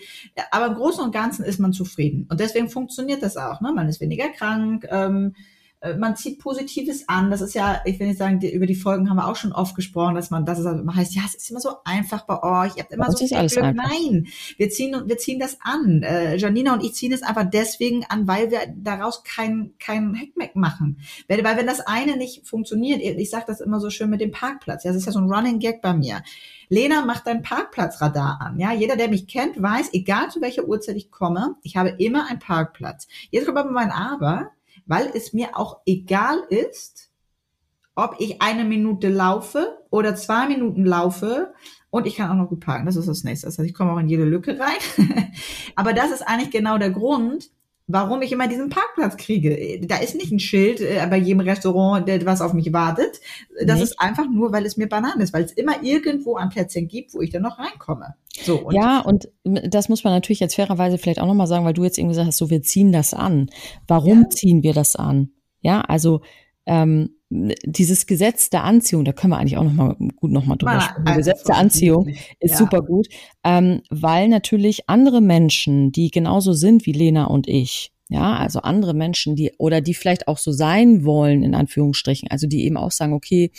aber 0.52 0.67
im 0.67 0.76
Großen 0.76 1.04
und 1.04 1.12
Ganzen 1.12 1.46
ist 1.46 1.60
man 1.60 1.74
zufrieden. 1.74 2.28
Und 2.30 2.39
deswegen 2.39 2.70
funktioniert 2.70 3.24
das 3.24 3.38
auch. 3.38 3.62
Ne? 3.62 3.72
Man 3.74 3.88
ist 3.88 4.02
weniger 4.02 4.30
krank, 4.30 4.86
ähm, 4.89 5.36
äh, 5.36 5.51
man 5.98 6.15
zieht 6.15 6.39
Positives 6.39 7.10
an. 7.10 7.32
Das 7.32 7.41
ist 7.41 7.56
ja, 7.56 7.82
ich 7.86 8.00
will 8.00 8.08
nicht 8.08 8.20
sagen, 8.20 8.39
die, 8.39 8.54
über 8.54 8.67
die 8.67 8.76
Folgen 8.76 9.10
haben 9.10 9.17
wir 9.17 9.28
auch 9.28 9.36
schon 9.36 9.52
oft 9.52 9.76
gesprochen, 9.76 10.13
dass 10.13 10.30
man, 10.30 10.46
dass 10.46 10.60
es 10.60 10.65
immer 10.65 10.96
heißt, 10.96 11.15
ja, 11.15 11.24
es 11.26 11.34
ist 11.34 11.50
immer 11.50 11.60
so 11.60 11.78
einfach 11.86 12.26
bei 12.26 12.41
euch. 12.44 12.78
Ihr 12.78 12.84
habt 12.84 12.94
immer 12.94 13.12
so 13.12 13.17
viel 13.17 13.30
Glück. 13.30 13.63
Einfach. 13.63 13.89
Nein, 13.89 14.28
wir 14.58 14.70
ziehen, 14.70 15.02
wir 15.06 15.17
ziehen 15.17 15.39
das 15.39 15.58
an. 15.62 16.04
Äh, 16.04 16.36
Janina 16.36 16.74
und 16.74 16.84
ich 16.84 16.94
ziehen 16.94 17.12
es 17.12 17.24
einfach 17.24 17.50
deswegen 17.50 18.06
an, 18.10 18.28
weil 18.28 18.52
wir 18.52 18.60
daraus 18.76 19.24
kein, 19.24 19.74
kein 19.80 20.13
Heckmeck 20.13 20.56
machen. 20.56 21.00
Weil, 21.28 21.44
weil 21.44 21.58
wenn 21.58 21.67
das 21.67 21.82
eine 21.82 22.15
nicht 22.15 22.48
funktioniert, 22.48 23.02
ich 23.02 23.30
sage 23.30 23.46
das 23.48 23.62
immer 23.62 23.80
so 23.80 23.89
schön 23.89 24.10
mit 24.10 24.22
dem 24.22 24.32
Parkplatz. 24.32 24.84
Ja, 24.84 24.91
das 24.91 25.00
ist 25.02 25.06
ja 25.08 25.12
so 25.12 25.20
ein 25.20 25.32
Running 25.32 25.60
Gag 25.60 25.82
bei 25.82 25.94
mir. 25.94 26.22
Lena 26.70 27.04
macht 27.04 27.28
dein 27.28 27.41
Parkplatzradar 27.41 28.39
an. 28.39 28.58
Ja, 28.60 28.72
jeder, 28.72 28.96
der 28.96 29.10
mich 29.10 29.28
kennt, 29.28 29.62
weiß, 29.62 29.89
egal 29.94 30.30
zu 30.30 30.39
welcher 30.41 30.65
Uhrzeit 30.65 30.96
ich 30.96 31.12
komme, 31.12 31.56
ich 31.63 31.76
habe 31.76 31.89
immer 31.98 32.30
einen 32.30 32.39
Parkplatz. 32.39 33.08
Jetzt 33.30 33.46
kommt 33.46 33.58
aber 33.58 33.72
mein 33.72 33.91
Aber 33.91 34.52
weil 34.86 35.12
es 35.14 35.34
mir 35.34 35.58
auch 35.58 35.82
egal 35.86 36.40
ist, 36.50 37.12
ob 37.96 38.16
ich 38.20 38.42
eine 38.42 38.64
Minute 38.64 39.10
laufe 39.10 39.80
oder 39.90 40.16
zwei 40.16 40.48
Minuten 40.48 40.86
laufe 40.86 41.54
und 41.90 42.08
ich 42.08 42.16
kann 42.16 42.32
auch 42.32 42.36
noch 42.36 42.50
gut 42.50 42.62
parken. 42.62 42.86
Das 42.86 42.96
ist 42.96 43.08
das 43.08 43.24
nächste. 43.24 43.48
Das 43.48 43.58
heißt, 43.58 43.68
ich 43.68 43.76
komme 43.76 43.92
auch 43.92 44.00
in 44.00 44.08
jede 44.08 44.24
Lücke 44.24 44.58
rein. 44.60 45.32
Aber 45.76 45.94
das 45.94 46.12
ist 46.12 46.22
eigentlich 46.22 46.52
genau 46.52 46.78
der 46.78 46.92
Grund, 46.92 47.52
warum 47.92 48.22
ich 48.22 48.32
immer 48.32 48.48
diesen 48.48 48.70
Parkplatz 48.70 49.18
kriege. 49.18 49.80
Da 49.86 49.98
ist 49.98 50.16
nicht 50.16 50.32
ein 50.32 50.40
Schild 50.40 50.82
äh, 50.82 51.06
bei 51.10 51.18
jedem 51.18 51.42
Restaurant, 51.42 52.08
der 52.08 52.26
was 52.26 52.42
auf 52.42 52.54
mich 52.54 52.72
wartet. 52.74 53.20
Das 53.66 53.80
nicht. 53.80 53.92
ist 53.92 54.00
einfach 54.00 54.30
nur, 54.30 54.52
weil 54.52 54.66
es 54.66 54.78
mir 54.78 54.88
Bananen 54.88 55.22
ist, 55.22 55.34
weil 55.34 55.44
es 55.44 55.52
immer 55.52 55.84
irgendwo 55.84 56.36
ein 56.36 56.50
Plätzchen 56.50 56.88
gibt, 56.88 57.14
wo 57.14 57.22
ich 57.22 57.30
dann 57.30 57.42
noch 57.42 57.60
reinkomme. 57.60 58.16
So, 58.44 58.60
und 58.60 58.74
ja, 58.74 59.00
und 59.00 59.30
das 59.44 59.90
muss 59.90 60.04
man 60.04 60.14
natürlich 60.14 60.40
jetzt 60.40 60.56
fairerweise 60.56 60.98
vielleicht 60.98 61.20
auch 61.20 61.28
nochmal 61.28 61.48
sagen, 61.48 61.66
weil 61.66 61.74
du 61.74 61.84
jetzt 61.84 61.98
irgendwie 61.98 62.14
gesagt 62.14 62.28
hast, 62.28 62.38
so 62.38 62.50
wir 62.50 62.62
ziehen 62.62 62.92
das 62.92 63.14
an. 63.14 63.50
Warum 63.88 64.24
ja. 64.24 64.30
ziehen 64.30 64.64
wir 64.64 64.74
das 64.74 64.96
an? 64.96 65.32
Ja, 65.62 65.82
also 65.82 66.22
ähm, 66.66 67.16
dieses 67.32 68.08
Gesetz 68.08 68.50
der 68.50 68.65
Anziehung, 68.65 69.06
da 69.06 69.13
können 69.13 69.32
wir 69.32 69.38
eigentlich 69.38 69.58
auch 69.58 69.63
noch 69.63 69.74
mal 69.74 69.96
gut 70.17 70.32
noch 70.32 70.46
mal 70.46 70.58
drüber 70.58 70.74
mal 70.74 70.82
sprechen. 70.82 71.17
Gesetz 71.17 71.44
der 71.44 71.56
Anziehung 71.56 72.08
ist 72.39 72.52
ja. 72.52 72.58
super 72.58 72.82
gut, 72.82 73.08
ähm, 73.46 73.82
weil 73.89 74.28
natürlich 74.28 74.89
andere 74.89 75.22
Menschen, 75.22 75.94
die 75.94 76.12
genauso 76.12 76.52
sind 76.52 76.86
wie 76.86 76.91
Lena 76.91 77.26
und 77.26 77.48
ich, 77.48 77.94
ja, 78.10 78.36
also 78.36 78.60
andere 78.60 78.94
Menschen, 78.94 79.38
die 79.38 79.54
oder 79.58 79.80
die 79.80 79.94
vielleicht 79.94 80.28
auch 80.28 80.38
so 80.38 80.52
sein 80.52 81.06
wollen 81.06 81.41
in 81.41 81.56
Anführungsstrichen, 81.56 82.30
also 82.30 82.48
die 82.48 82.65
eben 82.65 82.76
auch 82.76 82.91
sagen, 82.91 83.13
okay, 83.13 83.52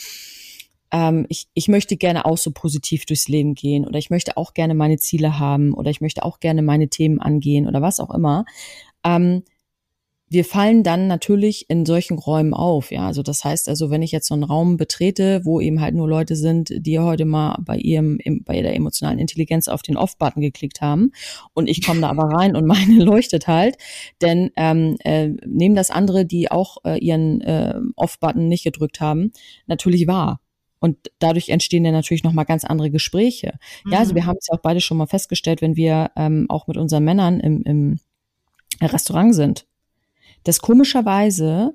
ähm, 0.91 1.25
ich, 1.29 1.47
ich 1.55 1.67
möchte 1.67 1.97
gerne 1.97 2.25
auch 2.25 2.37
so 2.37 2.51
positiv 2.51 3.07
durchs 3.07 3.27
Leben 3.27 3.55
gehen 3.55 3.87
oder 3.87 3.97
ich 3.97 4.11
möchte 4.11 4.37
auch 4.37 4.53
gerne 4.53 4.75
meine 4.75 4.97
Ziele 4.97 5.39
haben 5.39 5.73
oder 5.73 5.89
ich 5.89 5.99
möchte 5.99 6.23
auch 6.23 6.39
gerne 6.39 6.61
meine 6.61 6.89
Themen 6.89 7.19
angehen 7.19 7.67
oder 7.67 7.81
was 7.81 7.99
auch 7.99 8.13
immer. 8.13 8.45
Ähm, 9.03 9.43
wir 10.33 10.43
fallen 10.43 10.81
dann 10.83 11.07
natürlich 11.07 11.69
in 11.69 11.85
solchen 11.85 12.17
Räumen 12.17 12.55
auf. 12.55 12.91
Ja, 12.91 13.05
also 13.05 13.21
das 13.21 13.43
heißt 13.43 13.69
also, 13.69 13.91
wenn 13.91 14.01
ich 14.01 14.11
jetzt 14.11 14.27
so 14.27 14.33
einen 14.33 14.43
Raum 14.43 14.77
betrete, 14.77 15.41
wo 15.45 15.61
eben 15.61 15.79
halt 15.79 15.93
nur 15.93 16.09
Leute 16.09 16.35
sind, 16.35 16.73
die 16.75 16.97
heute 16.97 17.25
mal 17.25 17.57
bei 17.61 17.77
ihrem, 17.77 18.17
bei 18.43 18.61
der 18.63 18.75
emotionalen 18.75 19.19
Intelligenz 19.19 19.67
auf 19.67 19.83
den 19.83 19.95
Off-Button 19.95 20.41
geklickt 20.41 20.81
haben 20.81 21.11
und 21.53 21.69
ich 21.69 21.85
komme 21.85 22.01
da 22.01 22.09
aber 22.09 22.23
rein 22.23 22.55
und 22.55 22.65
meine 22.73 23.03
leuchtet 23.03 23.47
halt, 23.47 23.77
denn 24.21 24.49
ähm, 24.55 24.97
äh, 25.03 25.29
nehmen 25.45 25.75
das 25.75 25.91
andere, 25.91 26.25
die 26.25 26.49
auch 26.49 26.77
äh, 26.83 26.97
ihren 26.97 27.41
äh, 27.41 27.75
Off-Button 27.95 28.47
nicht 28.47 28.63
gedrückt 28.63 28.99
haben, 28.99 29.31
natürlich 29.67 30.07
wahr. 30.07 30.39
Und 30.79 30.97
dadurch 31.19 31.49
entstehen 31.49 31.83
dann 31.83 31.93
natürlich 31.93 32.23
nochmal 32.23 32.45
ganz 32.45 32.65
andere 32.65 32.89
Gespräche. 32.89 33.53
Mhm. 33.85 33.91
Ja, 33.91 33.99
also 33.99 34.15
wir 34.15 34.23
mhm. 34.23 34.27
haben 34.27 34.37
es 34.39 34.47
ja 34.51 34.57
auch 34.57 34.61
beide 34.61 34.81
schon 34.81 34.97
mal 34.97 35.05
festgestellt, 35.05 35.61
wenn 35.61 35.75
wir 35.75 36.11
ähm, 36.17 36.47
auch 36.49 36.67
mit 36.67 36.75
unseren 36.75 37.03
Männern 37.03 37.39
im, 37.39 37.61
im 37.63 37.99
Restaurant 38.81 39.35
sind 39.35 39.65
dass 40.43 40.59
komischerweise 40.59 41.73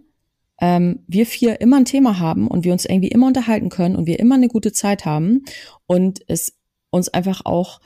ähm, 0.60 1.04
wir 1.06 1.26
vier 1.26 1.60
immer 1.60 1.76
ein 1.76 1.84
Thema 1.84 2.18
haben 2.18 2.48
und 2.48 2.64
wir 2.64 2.72
uns 2.72 2.84
irgendwie 2.84 3.08
immer 3.08 3.26
unterhalten 3.26 3.68
können 3.68 3.96
und 3.96 4.06
wir 4.06 4.18
immer 4.18 4.34
eine 4.34 4.48
gute 4.48 4.72
Zeit 4.72 5.04
haben 5.04 5.44
und 5.86 6.20
es 6.26 6.58
uns 6.90 7.08
einfach 7.08 7.44
auch 7.44 7.80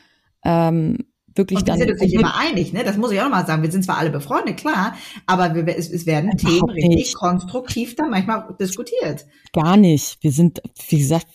ähm, 0.44 0.98
wirklich 1.34 1.60
und 1.60 1.66
wir 1.66 1.72
dann. 1.72 1.78
Wir 1.78 1.86
sind 1.86 1.92
uns 1.92 2.02
nicht 2.02 2.14
immer 2.14 2.36
einig, 2.36 2.72
ne? 2.72 2.84
Das 2.84 2.96
muss 2.96 3.12
ich 3.12 3.20
auch 3.20 3.24
nochmal 3.24 3.46
sagen. 3.46 3.62
Wir 3.62 3.70
sind 3.70 3.84
zwar 3.84 3.98
alle 3.98 4.10
befreundet, 4.10 4.56
klar, 4.56 4.94
aber 5.26 5.54
wir, 5.54 5.66
es, 5.76 5.90
es 5.90 6.06
werden 6.06 6.36
Themen 6.36 6.70
richtig 6.70 6.88
nicht. 6.88 7.14
konstruktiv 7.14 7.96
dann 7.96 8.10
manchmal 8.10 8.54
diskutiert. 8.58 9.26
Gar 9.52 9.76
nicht. 9.76 10.18
Wir 10.22 10.32
sind, 10.32 10.62
wie 10.88 10.98
gesagt, 10.98 11.26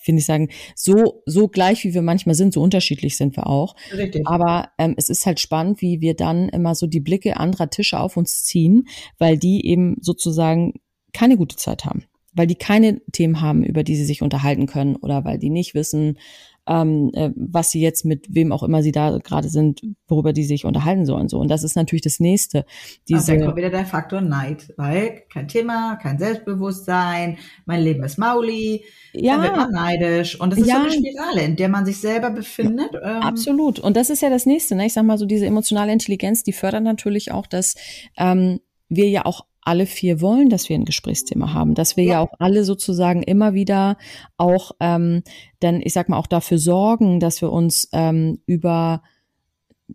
finde 0.00 0.20
ich 0.20 0.26
sagen, 0.26 0.48
so, 0.74 1.22
so 1.26 1.48
gleich 1.48 1.84
wie 1.84 1.94
wir 1.94 2.02
manchmal 2.02 2.34
sind, 2.34 2.54
so 2.54 2.62
unterschiedlich 2.62 3.16
sind 3.16 3.36
wir 3.36 3.46
auch. 3.46 3.76
Richtig. 3.92 4.26
Aber 4.26 4.70
ähm, 4.78 4.94
es 4.96 5.08
ist 5.08 5.26
halt 5.26 5.40
spannend, 5.40 5.80
wie 5.80 6.00
wir 6.00 6.14
dann 6.14 6.48
immer 6.48 6.74
so 6.74 6.86
die 6.86 7.00
Blicke 7.00 7.36
anderer 7.36 7.70
Tische 7.70 7.98
auf 7.98 8.16
uns 8.16 8.44
ziehen, 8.44 8.88
weil 9.18 9.36
die 9.38 9.66
eben 9.66 9.96
sozusagen 10.00 10.74
keine 11.12 11.36
gute 11.36 11.56
Zeit 11.56 11.84
haben 11.84 12.04
weil 12.36 12.46
die 12.46 12.54
keine 12.54 13.00
Themen 13.12 13.40
haben, 13.40 13.64
über 13.64 13.82
die 13.82 13.96
sie 13.96 14.04
sich 14.04 14.22
unterhalten 14.22 14.66
können 14.66 14.96
oder 14.96 15.24
weil 15.24 15.38
die 15.38 15.50
nicht 15.50 15.74
wissen, 15.74 16.18
ähm, 16.66 17.10
äh, 17.14 17.30
was 17.36 17.70
sie 17.70 17.80
jetzt 17.80 18.04
mit 18.04 18.26
wem 18.34 18.52
auch 18.52 18.62
immer 18.62 18.82
sie 18.82 18.92
da 18.92 19.18
gerade 19.18 19.48
sind, 19.48 19.82
worüber 20.08 20.32
die 20.32 20.44
sich 20.44 20.64
unterhalten 20.64 21.06
sollen. 21.06 21.28
So. 21.28 21.38
Und 21.38 21.48
das 21.48 21.62
ist 21.62 21.76
natürlich 21.76 22.02
das 22.02 22.20
Nächste. 22.20 22.64
Diese, 23.08 23.32
Aber 23.32 23.38
da 23.38 23.44
kommt 23.46 23.56
wieder 23.56 23.70
der 23.70 23.86
Faktor 23.86 24.20
Neid, 24.20 24.72
weil 24.76 25.22
kein 25.32 25.48
Thema, 25.48 25.96
kein 25.96 26.18
Selbstbewusstsein, 26.18 27.38
mein 27.66 27.82
Leben 27.82 28.02
ist 28.04 28.18
Mauli, 28.18 28.84
ja. 29.12 29.34
dann 29.34 29.42
wird 29.42 29.56
man 29.56 29.70
neidisch. 29.70 30.40
Und 30.40 30.50
das 30.50 30.60
ist 30.60 30.68
ja. 30.68 30.76
so 30.76 30.82
eine 30.82 30.92
Spirale, 30.92 31.42
in 31.42 31.56
der 31.56 31.68
man 31.68 31.86
sich 31.86 32.00
selber 32.00 32.30
befindet. 32.30 32.90
Ähm. 32.94 33.22
Absolut. 33.22 33.78
Und 33.78 33.96
das 33.96 34.10
ist 34.10 34.22
ja 34.22 34.30
das 34.30 34.46
Nächste. 34.46 34.74
Ne? 34.74 34.86
Ich 34.86 34.92
sag 34.92 35.04
mal 35.04 35.18
so, 35.18 35.26
diese 35.26 35.46
emotionale 35.46 35.92
Intelligenz, 35.92 36.42
die 36.42 36.52
fördert 36.52 36.82
natürlich 36.82 37.30
auch, 37.30 37.46
dass 37.46 37.74
ähm, 38.16 38.60
wir 38.88 39.08
ja 39.08 39.24
auch 39.24 39.46
alle 39.66 39.86
vier 39.86 40.20
wollen, 40.20 40.48
dass 40.48 40.68
wir 40.68 40.76
ein 40.76 40.84
Gesprächsthema 40.84 41.52
haben, 41.52 41.74
dass 41.74 41.96
wir 41.96 42.04
ja, 42.04 42.12
ja 42.12 42.20
auch 42.20 42.32
alle 42.38 42.64
sozusagen 42.64 43.22
immer 43.22 43.54
wieder 43.54 43.96
auch, 44.36 44.72
ähm, 44.80 45.22
denn 45.62 45.80
ich 45.82 45.92
sag 45.92 46.08
mal 46.08 46.18
auch 46.18 46.26
dafür 46.26 46.58
sorgen, 46.58 47.20
dass 47.20 47.40
wir 47.40 47.50
uns 47.50 47.88
ähm, 47.92 48.38
über 48.46 49.02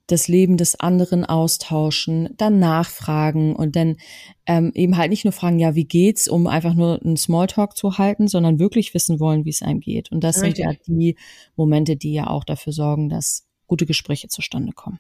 das 0.08 0.28
Leben 0.28 0.58
des 0.58 0.80
anderen 0.80 1.26
austauschen, 1.26 2.30
dann 2.38 2.60
nachfragen 2.60 3.56
und 3.56 3.76
dann 3.76 3.98
ähm, 4.46 4.72
eben 4.74 4.98
halt 4.98 5.10
nicht 5.10 5.26
nur 5.26 5.34
fragen, 5.34 5.60
ja, 5.60 5.76
wie 5.76 5.86
geht's, 5.86 6.28
um 6.28 6.48
einfach 6.48 6.74
nur 6.74 7.02
einen 7.02 7.18
Smalltalk 7.18 7.76
zu 7.76 7.98
halten, 7.98 8.28
sondern 8.28 8.60
wirklich 8.60 8.94
wissen 8.94 9.20
wollen, 9.20 9.44
wie 9.44 9.50
es 9.50 9.62
einem 9.62 9.82
geht. 9.82 10.12
Und 10.12 10.24
das 10.24 10.42
Richtig. 10.42 10.66
sind 10.66 10.74
ja 10.74 10.80
die 10.88 11.18
Momente, 11.56 11.98
die 11.98 12.14
ja 12.14 12.28
auch 12.28 12.46
dafür 12.46 12.72
sorgen, 12.72 13.10
dass 13.10 13.48
gute 13.68 13.86
Gespräche 13.86 14.30
zustande 14.30 14.72
kommen. 14.74 15.00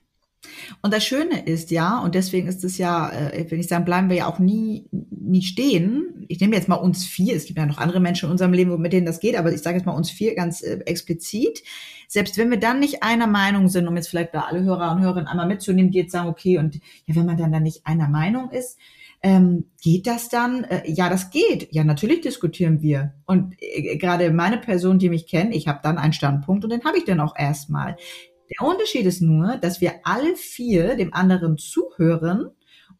Und 0.82 0.93
das 0.93 1.04
Schöne 1.04 1.45
ist 1.45 1.71
ja, 1.71 1.99
und 1.99 2.15
deswegen 2.15 2.47
ist 2.47 2.63
es 2.63 2.77
ja, 2.77 3.10
äh, 3.12 3.45
wenn 3.49 3.60
ich 3.60 3.67
sagen, 3.67 3.86
bleiben 3.86 4.10
wir 4.10 4.17
ja 4.17 4.27
auch 4.27 4.39
nie, 4.39 4.88
nie 4.91 5.43
stehen. 5.43 6.25
Ich 6.27 6.39
nehme 6.39 6.56
jetzt 6.56 6.67
mal 6.67 6.75
uns 6.75 7.06
vier, 7.06 7.36
es 7.36 7.45
gibt 7.45 7.60
ja 7.60 7.65
noch 7.65 7.77
andere 7.77 7.99
Menschen 7.99 8.25
in 8.25 8.32
unserem 8.32 8.54
Leben, 8.54 8.80
mit 8.82 8.93
denen 8.93 9.06
das 9.06 9.19
geht, 9.19 9.36
aber 9.36 9.54
ich 9.54 9.62
sage 9.62 9.77
jetzt 9.77 9.86
mal 9.86 9.93
uns 9.93 10.10
vier 10.10 10.36
ganz 10.36 10.62
äh, 10.62 10.80
explizit. 10.86 11.63
Selbst 12.08 12.38
wenn 12.38 12.49
wir 12.49 12.60
dann 12.60 12.80
nicht 12.80 13.04
einer 13.04 13.27
Meinung 13.27 13.67
sind, 13.67 13.88
um 13.88 13.95
jetzt 13.95 14.10
vielleicht 14.10 14.34
da 14.34 14.41
alle 14.41 14.63
Hörer 14.63 14.91
und 14.91 15.01
Hörerinnen 15.01 15.27
einmal 15.27 15.47
mitzunehmen, 15.47 15.91
die 15.91 15.99
jetzt 15.99 16.12
sagen, 16.12 16.30
okay, 16.30 16.58
und 16.58 16.75
ja, 17.06 17.15
wenn 17.15 17.25
man 17.25 17.38
dann 17.38 17.51
dann 17.51 17.63
nicht 17.63 17.86
einer 17.86 18.10
Meinung 18.10 18.49
ist, 18.49 18.77
ähm, 19.23 19.65
geht 19.82 20.08
das 20.08 20.30
dann? 20.30 20.63
Äh, 20.63 20.89
ja, 20.91 21.08
das 21.08 21.30
geht. 21.30 21.71
Ja, 21.71 21.84
natürlich 21.84 22.21
diskutieren 22.21 22.82
wir. 22.82 23.13
Und 23.25 23.56
äh, 23.60 23.97
gerade 23.97 24.32
meine 24.32 24.58
Person, 24.58 24.97
die 24.97 25.10
mich 25.10 25.27
kennt, 25.27 25.54
ich 25.56 25.67
habe 25.67 25.80
dann 25.84 25.99
einen 25.99 26.13
Standpunkt 26.13 26.63
und 26.63 26.71
den 26.71 26.84
habe 26.84 26.97
ich 26.97 27.06
dann 27.06 27.19
auch 27.19 27.36
erstmal. 27.38 27.97
Der 28.60 28.68
Unterschied 28.68 29.06
ist 29.06 29.22
nur, 29.22 29.58
dass 29.58 29.82
wir 29.82 30.02
alle 30.04 30.36
vier 30.36 30.96
dem 30.96 31.14
anderen 31.14 31.58
zuhören 31.58 32.52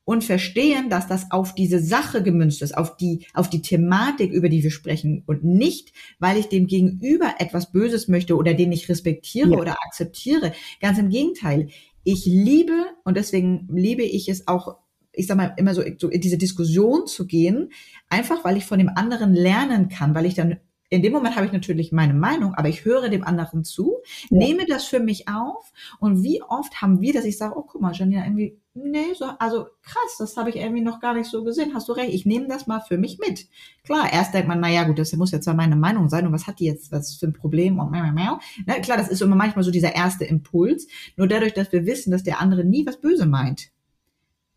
und 0.04 0.24
verstehen, 0.24 0.90
dass 0.90 1.08
das 1.08 1.32
auf 1.32 1.54
diese 1.54 1.80
Sache 1.80 2.24
gemünzt 2.24 2.62
ist, 2.62 2.78
auf 2.78 2.98
die, 2.98 3.26
auf 3.34 3.50
die 3.50 3.62
Thematik, 3.62 4.32
über 4.32 4.50
die 4.50 4.64
wir 4.64 4.72
sprechen 4.72 5.24
und 5.26 5.44
nicht, 5.44 5.94
weil 6.20 6.38
ich 6.38 6.48
dem 6.48 6.68
Gegenüber 6.68 7.36
etwas 7.40 7.72
Böses 7.72 8.08
möchte 8.08 8.36
oder 8.36 8.54
den 8.54 8.72
ich 8.72 8.90
respektiere 8.90 9.52
ja. 9.52 9.58
oder 9.58 9.78
akzeptiere. 9.86 10.54
Ganz 10.80 10.98
im 10.98 11.10
Gegenteil. 11.10 11.70
Ich 12.04 12.26
liebe 12.26 12.86
und 13.04 13.16
deswegen 13.16 13.68
liebe 13.72 14.04
ich 14.04 14.28
es 14.28 14.48
auch, 14.48 14.78
ich 15.14 15.28
sag 15.28 15.38
mal, 15.38 15.54
immer 15.58 15.76
so, 15.76 15.84
so 15.98 16.10
in 16.10 16.22
diese 16.22 16.38
Diskussion 16.38 17.06
zu 17.06 17.28
gehen, 17.28 17.72
einfach 18.10 18.44
weil 18.44 18.58
ich 18.58 18.66
von 18.66 18.80
dem 18.80 18.90
anderen 18.90 19.34
lernen 19.34 19.90
kann, 19.90 20.16
weil 20.16 20.26
ich 20.26 20.34
dann 20.34 20.58
in 20.92 21.02
dem 21.02 21.14
Moment 21.14 21.38
habe 21.38 21.46
ich 21.46 21.54
natürlich 21.54 21.94
meine 21.94 22.14
Meinung, 22.14 22.54
aber 22.54 22.68
ich 22.68 22.84
höre 22.84 23.08
dem 23.08 23.24
anderen 23.24 23.64
zu, 23.64 24.00
ja. 24.30 24.38
nehme 24.38 24.66
das 24.68 24.84
für 24.84 25.00
mich 25.00 25.30
auf 25.30 25.72
und 26.00 26.22
wie 26.22 26.44
oft 26.44 26.82
haben 26.82 27.00
wir, 27.00 27.14
dass 27.14 27.24
ich 27.24 27.38
sage, 27.38 27.58
oh 27.58 27.64
guck 27.64 27.82
mal, 27.82 27.94
Janina, 27.94 28.26
irgendwie, 28.26 28.60
nee, 28.74 29.14
so, 29.18 29.24
also 29.40 29.68
krass, 29.84 30.18
das 30.20 30.36
habe 30.36 30.50
ich 30.50 30.58
irgendwie 30.58 30.82
noch 30.82 31.00
gar 31.00 31.14
nicht 31.14 31.30
so 31.30 31.46
gesehen, 31.46 31.74
hast 31.74 31.88
du 31.88 31.94
recht, 31.94 32.14
ich 32.14 32.26
nehme 32.26 32.50
das 32.50 32.68
mal 32.68 32.82
für 32.82 32.98
mich 32.98 33.20
mit. 33.20 33.48
Klar, 33.86 34.12
erst 34.12 34.34
denkt 34.34 34.50
man, 34.50 34.60
naja 34.60 34.84
gut, 34.84 35.00
das 35.00 35.14
muss 35.14 35.32
jetzt 35.32 35.46
zwar 35.46 35.54
meine 35.54 35.78
Meinung 35.78 36.10
sein 36.10 36.28
und 36.28 36.34
was 36.34 36.46
hat 36.46 36.60
die 36.60 36.66
jetzt, 36.66 36.92
was 36.92 37.16
für 37.16 37.28
ein 37.28 37.34
Problem 37.34 37.80
und 37.80 37.90
mehr, 37.90 38.04
mehr, 38.04 38.12
mehr. 38.12 38.40
Na, 38.66 38.74
klar, 38.80 38.98
das 38.98 39.08
ist 39.08 39.22
immer 39.22 39.38
manchmal 39.38 39.64
so 39.64 39.72
dieser 39.72 39.96
erste 39.96 40.26
Impuls, 40.26 40.88
nur 41.16 41.30
dadurch, 41.30 41.54
dass 41.54 41.72
wir 41.72 41.86
wissen, 41.86 42.12
dass 42.12 42.24
der 42.24 42.42
andere 42.42 42.66
nie 42.66 42.86
was 42.86 43.00
böse 43.00 43.26
meint, 43.26 43.72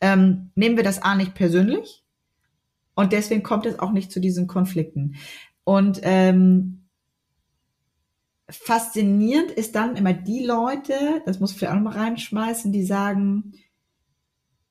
ähm, 0.00 0.50
nehmen 0.56 0.76
wir 0.76 0.82
das 0.84 1.00
A 1.00 1.14
nicht 1.14 1.34
persönlich, 1.34 2.04
und 2.96 3.12
deswegen 3.12 3.42
kommt 3.42 3.66
es 3.66 3.78
auch 3.78 3.92
nicht 3.92 4.12
zu 4.12 4.20
diesen 4.20 4.46
Konflikten. 4.46 5.16
Und 5.64 6.00
ähm, 6.02 6.84
faszinierend 8.48 9.50
ist 9.50 9.74
dann 9.74 9.96
immer 9.96 10.12
die 10.12 10.44
Leute, 10.44 11.22
das 11.26 11.40
muss 11.40 11.56
ich 11.56 11.68
auch 11.68 11.74
noch 11.74 11.82
mal 11.82 11.98
reinschmeißen, 11.98 12.72
die 12.72 12.84
sagen, 12.84 13.52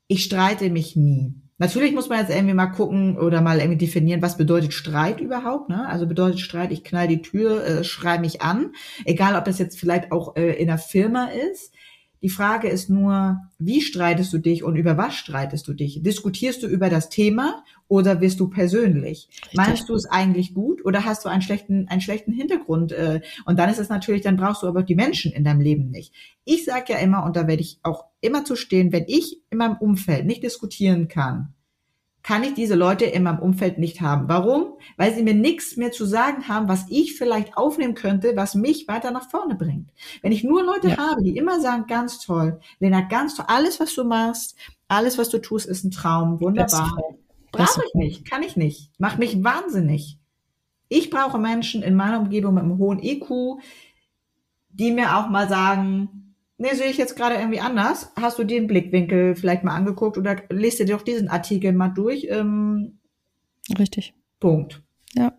ich 0.08 0.24
streite 0.24 0.70
mich 0.70 0.96
nie. 0.96 1.34
Natürlich 1.58 1.94
muss 1.94 2.10
man 2.10 2.20
jetzt 2.20 2.30
irgendwie 2.30 2.54
mal 2.54 2.68
gucken 2.68 3.18
oder 3.18 3.42
mal 3.42 3.60
irgendwie 3.60 3.78
definieren, 3.78 4.22
was 4.22 4.38
bedeutet 4.38 4.74
Streit 4.74 5.22
überhaupt. 5.22 5.70
Ne? 5.70 5.88
Also 5.88 6.08
bedeutet 6.08 6.40
Streit, 6.40 6.72
ich 6.72 6.84
knall 6.84 7.08
die 7.08 7.22
Tür, 7.22 7.66
äh, 7.66 7.84
schrei 7.84 8.20
mich 8.20 8.42
an, 8.42 8.74
egal 9.06 9.36
ob 9.36 9.46
das 9.46 9.60
jetzt 9.60 9.80
vielleicht 9.80 10.12
auch 10.12 10.36
äh, 10.36 10.54
in 10.54 10.68
der 10.68 10.78
Firma 10.78 11.26
ist. 11.26 11.74
Die 12.24 12.30
Frage 12.30 12.70
ist 12.70 12.90
nur, 12.90 13.38
wie 13.60 13.82
streitest 13.82 14.32
du 14.32 14.38
dich 14.38 14.64
und 14.64 14.78
über 14.78 14.98
was 14.98 15.14
streitest 15.14 15.68
du 15.68 15.74
dich? 15.74 16.02
Diskutierst 16.04 16.64
du 16.64 16.68
über 16.68 16.90
das 16.90 17.10
Thema 17.10 17.66
oder 17.90 18.22
wirst 18.22 18.40
du 18.40 18.50
persönlich? 18.50 19.28
Richtig. 19.30 19.54
Meinst 19.54 19.90
du 19.90 19.94
es 19.94 20.06
eigentlich 20.06 20.54
gut 20.54 20.86
oder 20.86 21.04
hast 21.04 21.26
du 21.26 21.30
einen 21.30 21.42
schlechten, 21.42 21.90
einen 21.90 22.00
schlechten 22.00 22.32
Hintergrund? 22.32 22.94
Äh, 22.94 23.20
und 23.46 23.60
dann 23.60 23.70
ist 23.70 23.80
es 23.80 23.90
natürlich, 23.90 24.22
dann 24.22 24.38
brauchst 24.38 24.64
du 24.64 24.68
aber 24.68 24.84
die 24.84 24.96
Menschen 24.96 25.34
in 25.34 25.44
deinem 25.44 25.60
Leben 25.60 25.92
nicht. 25.92 26.14
Ich 26.46 26.64
sage 26.64 26.94
ja 26.94 27.00
immer, 27.00 27.26
und 27.26 27.36
da 27.36 27.46
werde 27.46 27.62
ich 27.62 27.80
auch 27.84 28.06
immer 28.22 28.46
zu 28.46 28.56
stehen, 28.56 28.94
wenn 28.94 29.04
ich 29.08 29.42
in 29.50 29.58
meinem 29.58 29.76
Umfeld 29.76 30.26
nicht 30.26 30.44
diskutieren 30.44 31.10
kann, 31.10 31.54
kann 32.24 32.44
ich 32.44 32.54
diese 32.54 32.76
Leute 32.76 33.04
in 33.04 33.24
meinem 33.24 33.40
Umfeld 33.40 33.78
nicht 33.78 34.00
haben. 34.00 34.30
Warum? 34.30 34.78
Weil 34.96 35.14
sie 35.14 35.24
mir 35.24 35.34
nichts 35.34 35.76
mehr 35.76 35.92
zu 35.92 36.06
sagen 36.06 36.48
haben, 36.48 36.70
was 36.70 36.86
ich 36.90 37.18
vielleicht 37.18 37.58
aufnehmen 37.58 37.96
könnte, 37.96 38.34
was 38.36 38.56
mich 38.56 38.88
weiter 38.88 39.12
nach 39.12 39.30
vorne 39.30 39.56
bringt. 39.56 39.92
Wenn 40.22 40.32
ich 40.32 40.44
nur 40.44 40.64
Leute 40.64 40.90
ja. 40.90 40.98
habe, 40.98 41.22
die 41.22 41.36
immer 41.36 41.60
sagen, 41.60 41.86
ganz 41.86 42.20
toll, 42.20 42.62
Lena, 42.80 43.02
ganz 43.02 43.36
toll, 43.36 43.46
alles, 43.50 43.82
was 43.82 43.94
du 43.94 44.06
machst, 44.06 44.56
alles, 44.88 45.18
was 45.18 45.30
du 45.30 45.40
tust, 45.40 45.66
ist 45.66 45.84
ein 45.84 45.92
Traum, 45.92 46.40
wunderbar. 46.40 46.98
Brauche 47.52 47.82
ich 47.86 47.94
nicht, 47.94 48.30
kann 48.30 48.42
ich 48.42 48.56
nicht. 48.56 48.92
Macht 49.00 49.20
mich 49.20 49.44
wahnsinnig. 49.44 50.18
Ich 50.88 51.10
brauche 51.10 51.38
Menschen 51.38 51.84
in 51.84 51.96
meiner 51.96 52.20
Umgebung 52.20 52.54
mit 52.54 52.64
einem 52.64 52.78
hohen 52.78 53.04
IQ, 53.04 53.60
die 54.70 54.92
mir 54.92 55.18
auch 55.18 55.30
mal 55.30 55.50
sagen, 55.50 56.23
nee, 56.58 56.74
sehe 56.74 56.90
ich 56.90 56.98
jetzt 56.98 57.16
gerade 57.16 57.36
irgendwie 57.36 57.60
anders. 57.60 58.12
Hast 58.20 58.40
du 58.40 58.44
den 58.44 58.68
Blickwinkel 58.68 59.36
vielleicht 59.36 59.64
mal 59.64 59.76
angeguckt 59.76 60.18
oder 60.18 60.38
lest 60.50 60.80
dir 60.80 60.86
doch 60.86 61.02
diesen 61.02 61.30
Artikel 61.30 61.74
mal 61.74 61.90
durch? 61.90 62.28
Ähm, 62.30 63.00
Richtig. 63.78 64.14
Punkt. 64.40 64.82
Ja. 65.14 65.34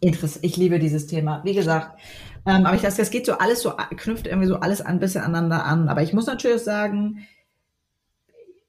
Interessant. 0.00 0.44
Ich 0.44 0.56
liebe 0.56 0.78
dieses 0.78 1.06
Thema. 1.06 1.42
Wie 1.44 1.54
gesagt, 1.54 1.98
ähm, 2.46 2.66
aber 2.66 2.76
ich 2.76 2.82
das, 2.82 2.96
das 2.96 3.10
geht 3.10 3.26
so 3.26 3.34
alles 3.34 3.62
so, 3.62 3.72
knüpft 3.96 4.26
irgendwie 4.26 4.48
so 4.48 4.56
alles 4.56 4.80
ein 4.80 5.00
bisschen 5.00 5.22
aneinander 5.22 5.64
an. 5.64 5.88
Aber 5.88 6.02
ich 6.02 6.12
muss 6.12 6.26
natürlich 6.26 6.62
sagen, 6.62 7.26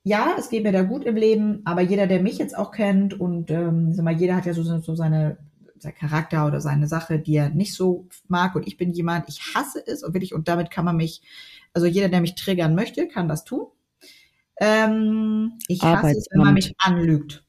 ja, 0.04 0.36
es 0.38 0.49
geht 0.49 0.63
mir 0.63 0.71
da 0.71 0.82
gut 0.82 1.04
im 1.04 1.15
Leben, 1.15 1.62
aber 1.65 1.82
jeder, 1.82 2.08
der 2.08 2.21
mich 2.21 2.38
jetzt 2.38 2.58
auch 2.58 2.71
kennt 2.71 3.19
und 3.19 3.52
ähm, 3.52 3.93
sag 3.93 4.04
mal, 4.04 4.13
jeder 4.13 4.36
hat 4.36 4.45
ja 4.45 4.54
so, 4.54 4.63
so 4.63 4.95
seine 4.95 5.38
sein 5.81 5.95
Charakter 5.95 6.45
oder 6.47 6.61
seine 6.61 6.87
Sache, 6.87 7.19
die 7.19 7.35
er 7.35 7.49
nicht 7.49 7.73
so 7.73 8.07
mag. 8.27 8.55
Und 8.55 8.67
ich 8.67 8.77
bin 8.77 8.91
jemand, 8.91 9.29
ich 9.29 9.53
hasse 9.55 9.83
es 9.85 10.03
und 10.03 10.13
wirklich, 10.13 10.33
und 10.33 10.47
damit 10.47 10.71
kann 10.71 10.85
man 10.85 10.97
mich, 10.97 11.21
also 11.73 11.87
jeder, 11.87 12.09
der 12.09 12.21
mich 12.21 12.35
triggern 12.35 12.75
möchte, 12.75 13.07
kann 13.07 13.27
das 13.27 13.43
tun. 13.43 13.67
Ähm, 14.59 15.59
ich 15.67 15.81
hasse 15.81 16.11
es, 16.11 16.27
wenn 16.31 16.41
man 16.41 16.53
mich 16.53 16.73
anlügt. 16.79 17.45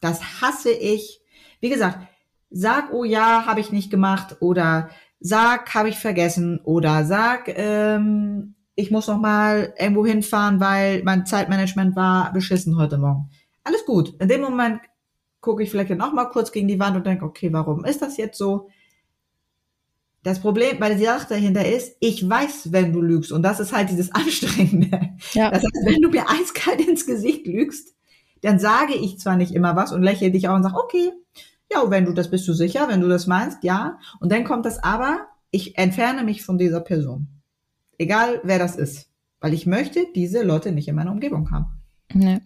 Das 0.00 0.42
hasse 0.42 0.70
ich. 0.70 1.20
Wie 1.60 1.70
gesagt, 1.70 1.98
sag, 2.50 2.92
oh 2.92 3.04
ja, 3.04 3.46
habe 3.46 3.60
ich 3.60 3.72
nicht 3.72 3.90
gemacht 3.90 4.36
oder 4.40 4.90
sag, 5.20 5.74
habe 5.74 5.88
ich 5.88 5.98
vergessen 5.98 6.60
oder 6.62 7.04
sag, 7.04 7.48
ähm, 7.48 8.54
ich 8.74 8.90
muss 8.90 9.08
noch 9.08 9.18
mal 9.18 9.74
irgendwo 9.76 10.06
hinfahren, 10.06 10.60
weil 10.60 11.02
mein 11.02 11.26
Zeitmanagement 11.26 11.96
war 11.96 12.32
beschissen 12.32 12.76
heute 12.76 12.96
Morgen. 12.96 13.30
Alles 13.64 13.84
gut. 13.84 14.14
In 14.20 14.28
dem 14.28 14.40
Moment 14.40 14.80
gucke 15.40 15.62
ich 15.62 15.70
vielleicht 15.70 15.90
noch 15.90 16.12
mal 16.12 16.26
kurz 16.26 16.52
gegen 16.52 16.68
die 16.68 16.80
Wand 16.80 16.96
und 16.96 17.06
denke, 17.06 17.24
okay, 17.24 17.52
warum 17.52 17.84
ist 17.84 18.02
das 18.02 18.16
jetzt 18.16 18.38
so? 18.38 18.68
Das 20.22 20.40
Problem 20.40 20.78
bei 20.78 20.88
der 20.88 20.98
Sache 20.98 21.28
dahinter 21.30 21.64
ist, 21.66 21.96
ich 22.00 22.28
weiß, 22.28 22.72
wenn 22.72 22.92
du 22.92 23.00
lügst. 23.00 23.32
Und 23.32 23.42
das 23.42 23.60
ist 23.60 23.72
halt 23.72 23.90
dieses 23.90 24.12
Anstrengende. 24.14 24.90
Ja. 25.32 25.50
Das 25.50 25.62
heißt, 25.62 25.86
wenn 25.86 26.02
du 26.02 26.10
mir 26.10 26.28
eiskalt 26.28 26.86
ins 26.86 27.06
Gesicht 27.06 27.46
lügst, 27.46 27.94
dann 28.42 28.58
sage 28.58 28.94
ich 28.94 29.18
zwar 29.18 29.36
nicht 29.36 29.54
immer 29.54 29.76
was 29.76 29.92
und 29.92 30.02
lächle 30.02 30.30
dich 30.30 30.48
auch 30.48 30.54
und 30.54 30.62
sage, 30.62 30.76
okay, 30.76 31.12
ja, 31.72 31.90
wenn 31.90 32.04
du 32.04 32.12
das 32.12 32.30
bist 32.30 32.48
du 32.48 32.52
sicher, 32.52 32.88
wenn 32.88 33.00
du 33.00 33.08
das 33.08 33.26
meinst, 33.26 33.62
ja. 33.62 33.98
Und 34.20 34.32
dann 34.32 34.44
kommt 34.44 34.66
das 34.66 34.82
aber, 34.82 35.28
ich 35.50 35.78
entferne 35.78 36.24
mich 36.24 36.44
von 36.44 36.58
dieser 36.58 36.80
Person. 36.80 37.28
Egal 37.98 38.40
wer 38.44 38.58
das 38.58 38.76
ist. 38.76 39.10
Weil 39.40 39.54
ich 39.54 39.66
möchte 39.66 40.06
diese 40.14 40.42
Leute 40.42 40.72
nicht 40.72 40.88
in 40.88 40.96
meiner 40.96 41.12
Umgebung 41.12 41.50
haben. 41.50 41.66
Nee. 42.12 42.40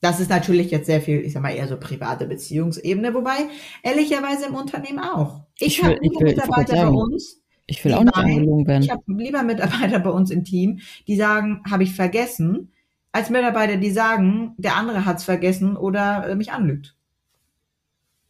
Das 0.00 0.20
ist 0.20 0.30
natürlich 0.30 0.70
jetzt 0.70 0.86
sehr 0.86 1.00
viel, 1.00 1.20
ich 1.20 1.32
sag 1.32 1.42
mal, 1.42 1.50
eher 1.50 1.66
so 1.66 1.76
private 1.76 2.26
Beziehungsebene, 2.26 3.14
wobei 3.14 3.48
ehrlicherweise 3.82 4.46
im 4.46 4.54
Unternehmen 4.54 5.00
auch. 5.00 5.42
Ich, 5.58 5.78
ich 5.78 5.84
habe 5.84 5.98
Mitarbeiter 6.00 6.74
bei 6.74 6.88
uns. 6.88 7.42
Ich 7.66 7.84
will 7.84 7.92
auch 7.92 8.04
nicht 8.04 8.16
angelogen 8.16 8.66
werden. 8.66 8.82
Ich 8.82 8.90
habe 8.90 9.02
lieber 9.08 9.42
Mitarbeiter 9.42 9.98
bei 9.98 10.10
uns 10.10 10.30
im 10.30 10.44
Team, 10.44 10.80
die 11.06 11.16
sagen, 11.16 11.62
habe 11.68 11.82
ich 11.82 11.92
vergessen, 11.94 12.72
als 13.12 13.30
Mitarbeiter, 13.30 13.76
die 13.76 13.90
sagen, 13.90 14.54
der 14.56 14.76
andere 14.76 15.04
hat's 15.04 15.24
vergessen 15.24 15.76
oder 15.76 16.28
äh, 16.28 16.34
mich 16.34 16.52
anlügt. 16.52 16.94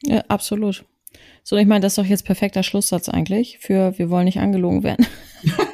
Ja, 0.03 0.23
absolut. 0.29 0.85
So, 1.43 1.57
ich 1.57 1.67
meine, 1.67 1.81
das 1.81 1.93
ist 1.93 1.99
doch 1.99 2.05
jetzt 2.05 2.25
perfekter 2.25 2.63
Schlusssatz 2.63 3.09
eigentlich 3.09 3.59
für 3.59 3.99
wir 3.99 4.11
wollen 4.11 4.25
nicht 4.25 4.39
angelogen 4.39 4.83
werden. 4.83 5.07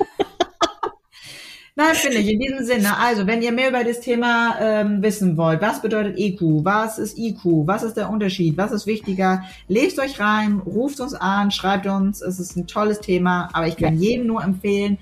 Nein, 1.76 1.94
finde 1.94 2.18
ich. 2.18 2.30
In 2.30 2.38
diesem 2.38 2.64
Sinne, 2.64 2.98
also 2.98 3.26
wenn 3.26 3.42
ihr 3.42 3.50
mehr 3.50 3.70
über 3.70 3.82
das 3.82 4.00
Thema 4.00 4.56
ähm, 4.60 5.02
wissen 5.02 5.36
wollt, 5.36 5.60
was 5.60 5.82
bedeutet 5.82 6.16
EQ, 6.16 6.64
was 6.64 6.98
ist 6.98 7.18
IQ, 7.18 7.66
was 7.66 7.82
ist 7.82 7.96
der 7.96 8.10
Unterschied, 8.10 8.56
was 8.56 8.70
ist 8.70 8.86
wichtiger, 8.86 9.42
lest 9.66 9.98
euch 9.98 10.20
rein, 10.20 10.60
ruft 10.64 11.00
uns 11.00 11.14
an, 11.14 11.50
schreibt 11.50 11.86
uns. 11.86 12.22
Es 12.22 12.38
ist 12.38 12.56
ein 12.56 12.68
tolles 12.68 13.00
Thema, 13.00 13.48
aber 13.52 13.66
ich 13.66 13.76
kann 13.76 13.94
ja. 13.94 14.10
jedem 14.10 14.28
nur 14.28 14.44
empfehlen, 14.44 14.98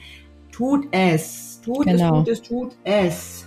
tut 0.50 0.86
es. 0.92 1.60
Tut 1.62 1.86
genau. 1.86 2.22
es, 2.22 2.24
tut 2.24 2.28
es, 2.28 2.42
tut 2.42 2.76
es. 2.84 3.46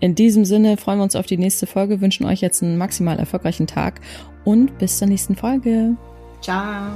In 0.00 0.14
diesem 0.14 0.44
Sinne 0.44 0.76
freuen 0.76 0.98
wir 0.98 1.04
uns 1.04 1.16
auf 1.16 1.26
die 1.26 1.38
nächste 1.38 1.66
Folge, 1.66 2.00
wünschen 2.00 2.26
euch 2.26 2.42
jetzt 2.42 2.62
einen 2.62 2.76
maximal 2.76 3.18
erfolgreichen 3.18 3.66
Tag 3.66 4.00
und 4.44 4.76
bis 4.78 4.98
zur 4.98 5.08
nächsten 5.08 5.34
Folge. 5.34 5.96
Ciao. 6.42 6.92